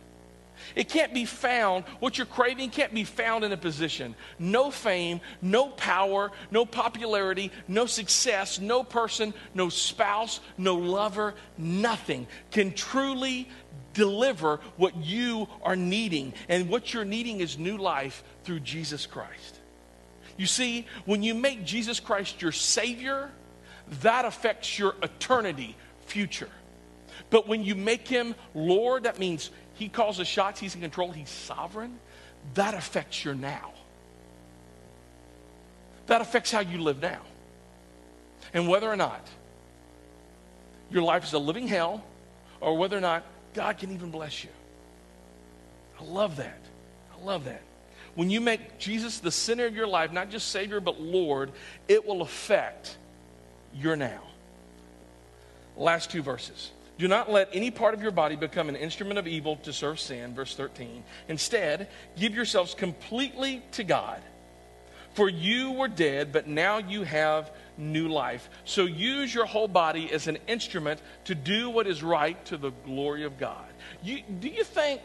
[0.74, 4.14] It can't be found, what you're craving can't be found in a position.
[4.38, 12.26] No fame, no power, no popularity, no success, no person, no spouse, no lover, nothing
[12.50, 13.48] can truly
[13.92, 16.34] deliver what you are needing.
[16.48, 19.60] And what you're needing is new life through Jesus Christ.
[20.36, 23.30] You see, when you make Jesus Christ your Savior,
[24.02, 26.48] that affects your eternity future.
[27.30, 31.10] But when you make him Lord, that means he calls the shots, He's in control,
[31.10, 31.98] He's sovereign.
[32.54, 33.72] That affects your now.
[36.06, 37.20] That affects how you live now.
[38.52, 39.26] And whether or not
[40.90, 42.04] your life is a living hell
[42.60, 43.24] or whether or not
[43.54, 44.50] God can even bless you.
[45.98, 46.60] I love that.
[47.18, 47.62] I love that.
[48.14, 51.50] When you make Jesus the center of your life, not just Savior, but Lord,
[51.88, 52.96] it will affect
[53.74, 54.22] your now.
[55.76, 56.70] Last two verses.
[56.96, 59.98] Do not let any part of your body become an instrument of evil to serve
[59.98, 60.34] sin.
[60.34, 61.02] Verse 13.
[61.28, 64.22] Instead, give yourselves completely to God.
[65.14, 68.48] For you were dead, but now you have new life.
[68.64, 72.70] So use your whole body as an instrument to do what is right to the
[72.84, 73.66] glory of God.
[74.02, 75.00] You, do you think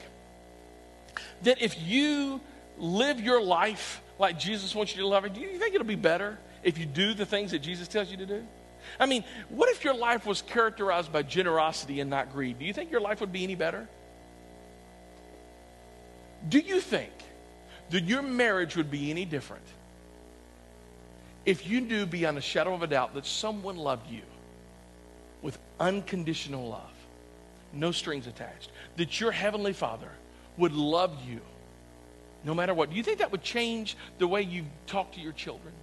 [1.43, 2.41] that if you
[2.77, 5.95] live your life like Jesus wants you to live it, do you think it'll be
[5.95, 8.43] better if you do the things that Jesus tells you to do?
[8.99, 12.59] I mean, what if your life was characterized by generosity and not greed?
[12.59, 13.87] Do you think your life would be any better?
[16.47, 17.11] Do you think
[17.89, 19.65] that your marriage would be any different
[21.45, 24.21] if you knew beyond a shadow of a doubt that someone loved you
[25.41, 26.91] with unconditional love,
[27.73, 30.11] no strings attached, that your heavenly Father
[30.57, 31.41] would love you
[32.43, 32.89] no matter what?
[32.89, 35.73] Do you think that would change the way you talk to your children?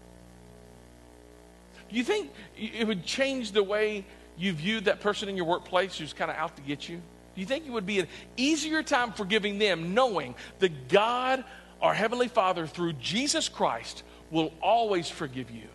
[1.90, 4.04] Do you think it would change the way
[4.36, 6.96] you viewed that person in your workplace who's kind of out to get you?
[6.96, 11.44] Do you think it would be an easier time forgiving them knowing that God,
[11.80, 15.68] our Heavenly Father, through Jesus Christ, will always forgive you?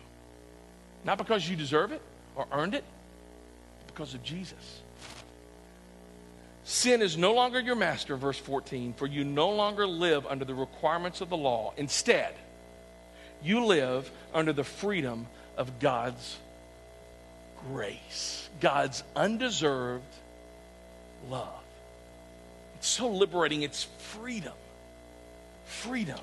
[1.04, 2.02] Not because you deserve it
[2.36, 2.84] or earned it,
[3.86, 4.80] because of Jesus.
[6.64, 10.54] Sin is no longer your master, verse 14, for you no longer live under the
[10.54, 11.72] requirements of the law.
[11.76, 12.34] Instead,
[13.42, 16.36] you live under the freedom of God's
[17.70, 20.04] grace, God's undeserved
[21.28, 21.48] love.
[22.76, 23.62] It's so liberating.
[23.62, 24.54] It's freedom.
[25.64, 26.18] Freedom.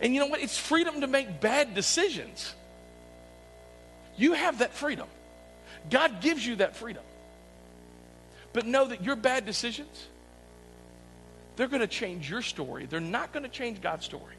[0.00, 0.40] And you know what?
[0.40, 2.54] It's freedom to make bad decisions.
[4.16, 5.08] You have that freedom.
[5.90, 7.02] God gives you that freedom.
[8.52, 10.06] But know that your bad decisions,
[11.56, 12.86] they're going to change your story.
[12.86, 14.35] They're not going to change God's story.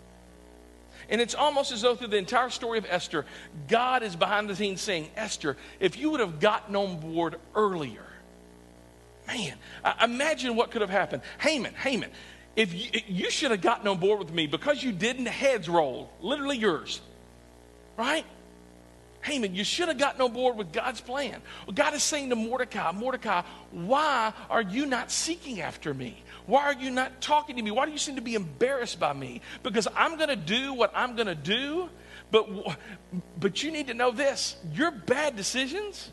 [1.09, 3.25] And it's almost as though through the entire story of Esther,
[3.67, 8.05] God is behind the scenes saying, Esther, if you would have gotten on board earlier,
[9.27, 9.57] man,
[10.03, 11.21] imagine what could have happened.
[11.39, 12.11] Haman, Haman,
[12.55, 16.11] if you, you should have gotten on board with me because you didn't, heads roll,
[16.21, 16.99] literally yours,
[17.97, 18.25] right?
[19.21, 21.41] Haman, you should have gotten on board with God's plan.
[21.73, 23.41] God is saying to Mordecai, Mordecai,
[23.71, 26.23] why are you not seeking after me?
[26.45, 27.71] Why are you not talking to me?
[27.71, 29.41] Why do you seem to be embarrassed by me?
[29.63, 31.89] Because I'm going to do what I'm going to do.
[32.31, 32.77] But,
[33.39, 36.09] but you need to know this your bad decisions,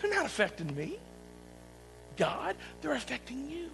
[0.00, 0.98] they're not affecting me.
[2.16, 3.70] God, they're affecting you.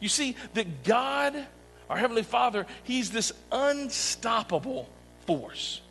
[0.00, 1.46] You see, that God,
[1.88, 4.88] our Heavenly Father, He's this unstoppable
[5.26, 5.82] force.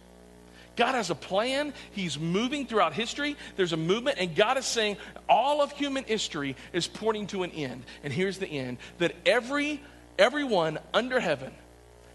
[0.79, 1.73] God has a plan.
[1.91, 3.35] He's moving throughout history.
[3.57, 4.95] There's a movement, and God is saying
[5.27, 7.83] all of human history is pointing to an end.
[8.01, 9.81] And here's the end that every
[10.17, 11.51] everyone under heaven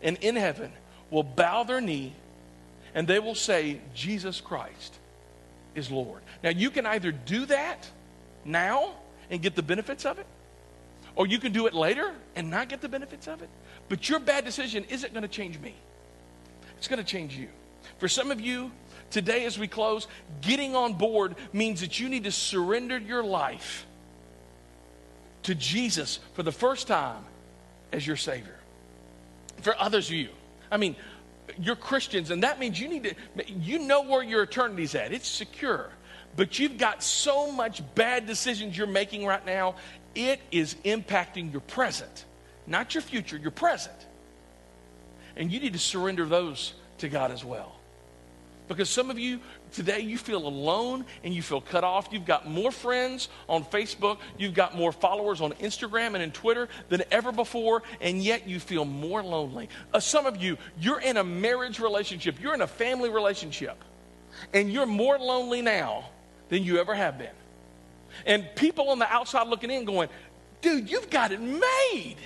[0.02, 0.72] and in heaven
[1.10, 2.14] will bow their knee
[2.94, 4.98] and they will say, Jesus Christ
[5.74, 6.22] is Lord.
[6.42, 7.86] Now, you can either do that
[8.46, 8.92] now
[9.28, 10.26] and get the benefits of it,
[11.16, 13.50] or you can do it later and not get the benefits of it.
[13.90, 15.74] But your bad decision isn't going to change me,
[16.78, 17.48] it's going to change you.
[18.04, 18.70] For some of you,
[19.08, 20.08] today as we close,
[20.42, 23.86] getting on board means that you need to surrender your life
[25.44, 27.24] to Jesus for the first time
[27.92, 28.58] as your Savior.
[29.62, 30.28] For others of you,
[30.70, 30.96] I mean,
[31.58, 33.14] you're Christians, and that means you need to,
[33.54, 35.10] you know where your eternity's at.
[35.10, 35.88] It's secure.
[36.36, 39.76] But you've got so much bad decisions you're making right now,
[40.14, 42.26] it is impacting your present,
[42.66, 43.96] not your future, your present.
[45.36, 47.76] And you need to surrender those to God as well.
[48.66, 49.40] Because some of you
[49.72, 52.08] today, you feel alone and you feel cut off.
[52.10, 56.68] You've got more friends on Facebook, you've got more followers on Instagram and in Twitter
[56.88, 59.68] than ever before, and yet you feel more lonely.
[59.92, 63.76] Uh, some of you, you're in a marriage relationship, you're in a family relationship,
[64.54, 66.06] and you're more lonely now
[66.48, 67.28] than you ever have been.
[68.24, 70.08] And people on the outside looking in going,
[70.62, 72.16] dude, you've got it made.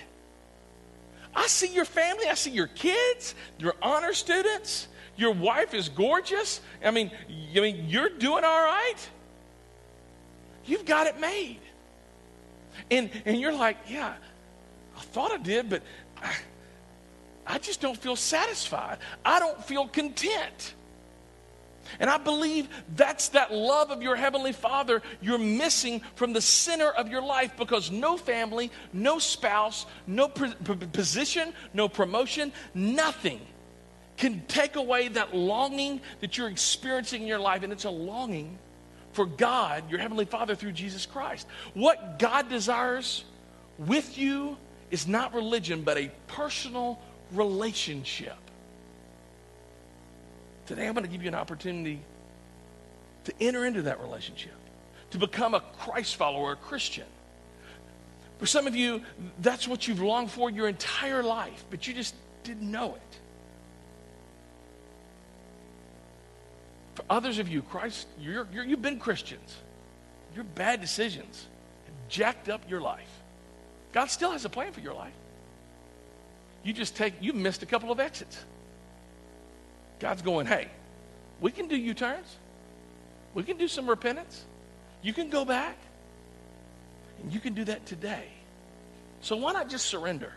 [1.34, 4.86] I see your family, I see your kids, your honor students.
[5.18, 6.60] Your wife is gorgeous.
[6.82, 7.10] I mean,
[7.54, 9.10] I mean, you're doing all right.
[10.64, 11.58] You've got it made.
[12.88, 14.14] And, and you're like, yeah,
[14.96, 15.82] I thought I did, but
[16.22, 16.32] I,
[17.48, 18.98] I just don't feel satisfied.
[19.24, 20.74] I don't feel content.
[21.98, 26.90] And I believe that's that love of your Heavenly Father you're missing from the center
[26.90, 33.40] of your life because no family, no spouse, no position, no promotion, nothing
[34.18, 37.62] can take away that longing that you're experiencing in your life.
[37.62, 38.58] And it's a longing
[39.12, 41.46] for God, your Heavenly Father, through Jesus Christ.
[41.72, 43.24] What God desires
[43.78, 44.56] with you
[44.90, 46.98] is not religion, but a personal
[47.32, 48.36] relationship.
[50.66, 52.00] Today, I'm going to give you an opportunity
[53.24, 54.54] to enter into that relationship,
[55.12, 57.06] to become a Christ follower, a Christian.
[58.38, 59.02] For some of you,
[59.40, 62.14] that's what you've longed for your entire life, but you just
[62.44, 63.18] didn't know it.
[66.98, 69.56] For others of you, Christ, you're, you're, you've been Christians.
[70.34, 71.46] Your bad decisions
[71.86, 73.08] have jacked up your life.
[73.92, 75.12] God still has a plan for your life.
[76.64, 78.36] You just take, you've missed a couple of exits.
[80.00, 80.66] God's going, hey,
[81.40, 82.26] we can do U turns.
[83.32, 84.44] We can do some repentance.
[85.00, 85.78] You can go back.
[87.22, 88.24] And you can do that today.
[89.20, 90.32] So why not just surrender?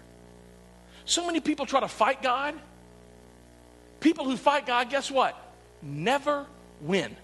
[1.05, 2.53] So many people try to fight God.
[3.99, 5.35] People who fight God, guess what?
[5.81, 6.45] Never
[6.81, 7.15] win.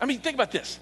[0.00, 0.78] I mean, think about this.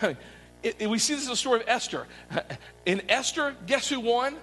[0.00, 0.16] I mean,
[0.62, 2.06] it, it, we see this in the story of Esther.
[2.86, 4.36] In Esther, guess who won?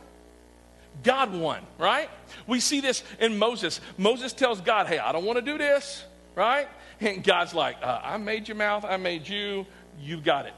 [1.03, 2.09] God won, right?
[2.45, 3.79] We see this in Moses.
[3.97, 6.03] Moses tells God, hey, I don't want to do this,
[6.35, 6.67] right?
[6.99, 9.65] And God's like, uh, I made your mouth, I made you,
[10.01, 10.53] you got it.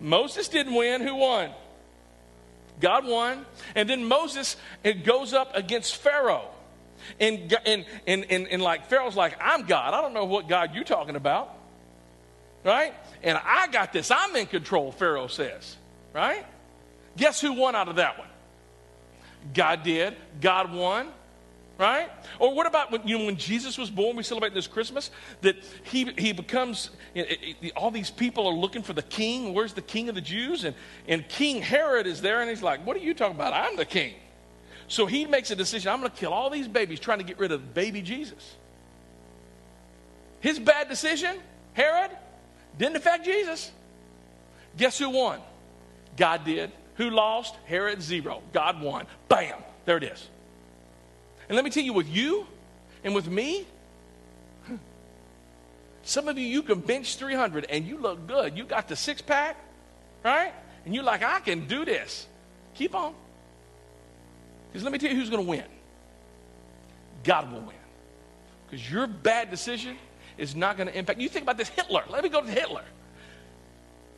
[0.00, 1.00] Moses didn't win.
[1.00, 1.50] Who won?
[2.80, 3.44] God won.
[3.74, 6.48] And then Moses, it goes up against Pharaoh.
[7.20, 9.94] And, and, and, and, and like Pharaoh's like, I'm God.
[9.94, 11.54] I don't know what God you're talking about.
[12.64, 12.94] Right?
[13.22, 14.10] And I got this.
[14.10, 15.76] I'm in control, Pharaoh says.
[16.12, 16.44] Right?
[17.16, 18.28] Guess who won out of that one?
[19.54, 20.16] God did.
[20.40, 21.08] God won.
[21.78, 22.10] Right?
[22.40, 24.16] Or what about when, you know, when Jesus was born?
[24.16, 28.82] We celebrate this Christmas that he, he becomes, it, it, all these people are looking
[28.82, 29.54] for the king.
[29.54, 30.64] Where's the king of the Jews?
[30.64, 30.74] And,
[31.06, 33.52] and King Herod is there, and he's like, What are you talking about?
[33.52, 34.14] I'm the king.
[34.88, 37.38] So he makes a decision I'm going to kill all these babies trying to get
[37.38, 38.56] rid of baby Jesus.
[40.40, 41.36] His bad decision,
[41.74, 42.10] Herod,
[42.78, 43.70] didn't affect Jesus.
[44.76, 45.40] Guess who won?
[46.16, 46.70] God did.
[46.96, 47.54] Who lost?
[47.66, 48.42] Herod, zero.
[48.52, 49.06] God won.
[49.28, 49.58] Bam.
[49.84, 50.26] There it is.
[51.48, 52.46] And let me tell you, with you
[53.04, 53.66] and with me,
[56.02, 58.56] some of you, you can bench 300 and you look good.
[58.56, 59.56] You got the six pack,
[60.24, 60.52] right?
[60.84, 62.26] And you're like, I can do this.
[62.74, 63.14] Keep on.
[64.68, 65.64] Because let me tell you who's going to win.
[67.24, 67.76] God will win.
[68.66, 69.96] Because your bad decision
[70.36, 71.20] is not going to impact.
[71.20, 72.04] You think about this Hitler.
[72.08, 72.84] Let me go to Hitler.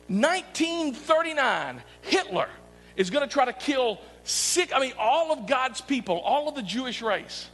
[0.07, 2.49] 1939, Hitler
[2.97, 6.55] is going to try to kill six, I mean, all of God's people, all of
[6.55, 7.49] the Jewish race.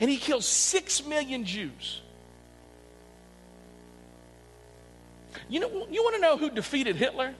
[0.00, 2.00] And he kills six million Jews.
[5.48, 7.34] You know, you want to know who defeated Hitler?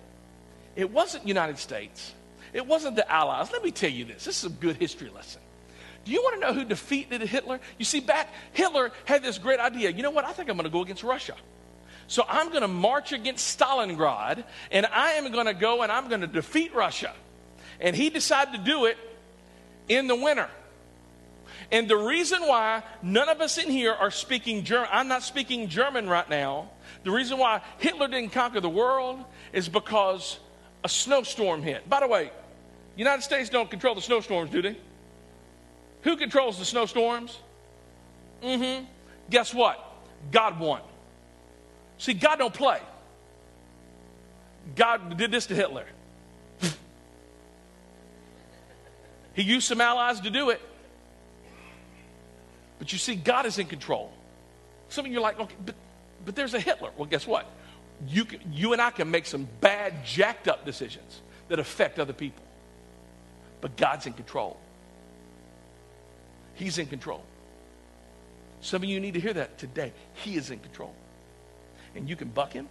[0.76, 2.12] It wasn't United States.
[2.54, 3.50] It wasn't the Allies.
[3.52, 4.24] Let me tell you this.
[4.24, 5.42] This is a good history lesson.
[6.04, 7.60] Do you want to know who defeated Hitler?
[7.78, 9.90] You see, back Hitler had this great idea.
[9.90, 10.24] You know what?
[10.24, 11.34] I think I'm going to go against Russia.
[12.06, 16.08] So I'm going to march against Stalingrad, and I am going to go and I'm
[16.08, 17.12] going to defeat Russia.
[17.80, 18.98] And he decided to do it
[19.88, 20.48] in the winter.
[21.72, 25.68] And the reason why none of us in here are speaking German, I'm not speaking
[25.68, 26.70] German right now.
[27.02, 30.38] The reason why Hitler didn't conquer the world is because
[30.84, 31.88] a snowstorm hit.
[31.88, 32.30] By the way,
[32.96, 34.76] United States don't control the snowstorms, do they?
[36.02, 37.38] Who controls the snowstorms?
[38.42, 38.84] Mm hmm.
[39.30, 39.80] Guess what?
[40.30, 40.80] God won.
[41.98, 42.80] See, God don't play.
[44.76, 45.86] God did this to Hitler.
[49.34, 50.60] he used some allies to do it.
[52.78, 54.12] But you see, God is in control.
[54.88, 55.74] Some of you are like, okay, but,
[56.24, 56.90] but there's a Hitler.
[56.96, 57.46] Well, guess what?
[58.06, 62.12] You, can, you and I can make some bad, jacked up decisions that affect other
[62.12, 62.44] people.
[63.64, 64.58] But God's in control.
[66.52, 67.24] He's in control.
[68.60, 69.94] Some of you need to hear that today.
[70.16, 70.94] He is in control.
[71.96, 72.68] And you can buck him,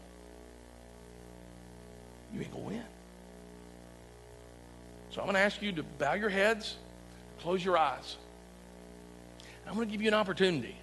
[2.31, 2.83] you ain't going to win.
[5.09, 6.75] So I'm going to ask you to bow your heads,
[7.39, 8.15] close your eyes.
[9.65, 10.75] I'm going to give you an opportunity.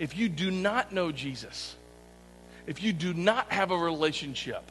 [0.00, 1.76] If you do not know Jesus,
[2.66, 4.64] if you do not have a relationship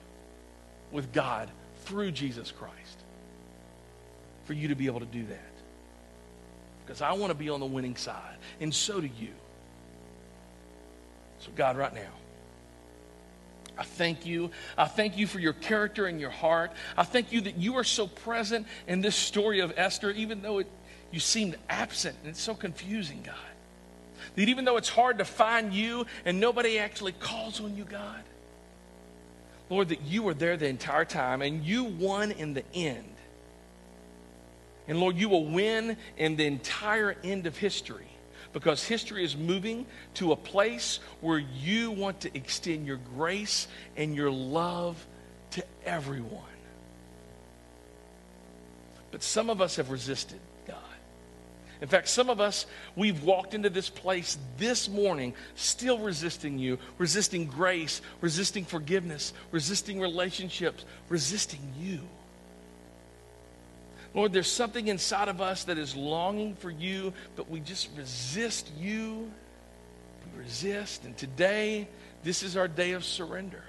[0.91, 1.49] with God
[1.85, 3.00] through Jesus Christ,
[4.51, 5.53] for you to be able to do that.
[6.85, 9.29] Because I want to be on the winning side, and so do you.
[11.39, 12.11] So, God, right now,
[13.77, 14.51] I thank you.
[14.77, 16.73] I thank you for your character and your heart.
[16.97, 20.59] I thank you that you are so present in this story of Esther, even though
[20.59, 20.67] it,
[21.13, 23.35] you seemed absent and it's so confusing, God.
[24.35, 28.21] That even though it's hard to find you and nobody actually calls on you, God,
[29.69, 33.05] Lord, that you were there the entire time and you won in the end.
[34.91, 38.09] And Lord, you will win in the entire end of history
[38.51, 39.85] because history is moving
[40.15, 45.07] to a place where you want to extend your grace and your love
[45.51, 46.43] to everyone.
[49.11, 50.41] But some of us have resisted.
[50.67, 50.75] God.
[51.79, 56.79] In fact, some of us, we've walked into this place this morning still resisting you,
[56.97, 62.01] resisting grace, resisting forgiveness, resisting relationships, resisting you.
[64.13, 68.69] Lord, there's something inside of us that is longing for you, but we just resist
[68.77, 69.31] you.
[70.35, 71.05] We resist.
[71.05, 71.87] And today,
[72.23, 73.63] this is our day of surrender.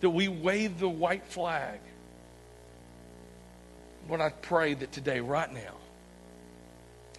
[0.00, 1.78] That we wave the white flag.
[4.08, 5.74] Lord, I pray that today, right now,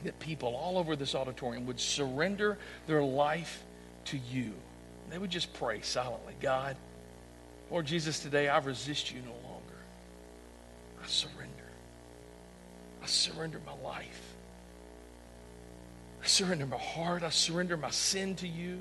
[0.03, 3.63] that people all over this auditorium would surrender their life
[4.05, 4.53] to you.
[5.09, 6.75] They would just pray silently God,
[7.71, 9.33] Lord Jesus, today I resist you no
[13.05, 14.33] I surrender my life.
[16.23, 17.21] I surrender my heart.
[17.21, 18.79] I surrender my sin to you.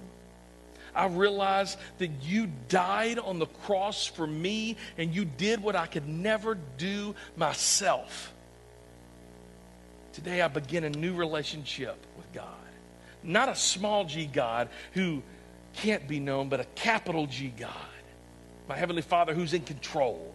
[0.95, 5.85] I realize that you died on the cross for me and you did what I
[5.85, 8.33] could never do myself.
[10.15, 12.49] Today I begin a new relationship with God.
[13.23, 15.23] Not a small g God who
[15.75, 17.71] can't be known, but a capital G God.
[18.71, 20.35] My Heavenly Father who's in control,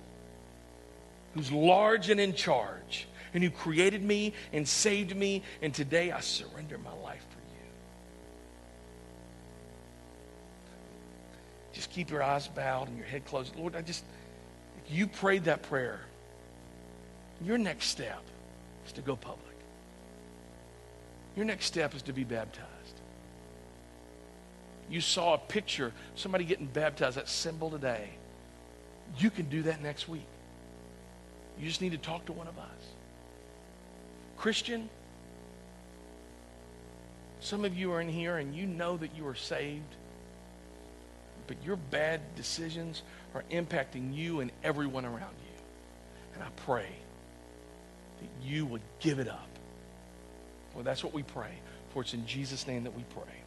[1.33, 5.43] who's large and in charge, and who created me and saved me.
[5.61, 7.69] And today I surrender my life for you.
[11.73, 13.55] Just keep your eyes bowed and your head closed.
[13.55, 14.03] Lord, I just,
[14.85, 15.99] if you prayed that prayer,
[17.43, 18.21] your next step
[18.85, 19.45] is to go public.
[21.35, 22.67] Your next step is to be baptized.
[24.89, 28.09] You saw a picture, somebody getting baptized, that symbol today.
[29.17, 30.25] You can do that next week.
[31.59, 32.78] You just need to talk to one of us.
[34.39, 34.89] Christian,
[37.39, 39.95] some of you are in here and you know that you are saved,
[41.47, 43.03] but your bad decisions
[43.35, 45.63] are impacting you and everyone around you.
[46.33, 46.87] And I pray
[48.21, 49.49] that you would give it up
[50.73, 51.51] well, that's what we pray.
[51.93, 53.38] For it's in Jesus' name that we pray.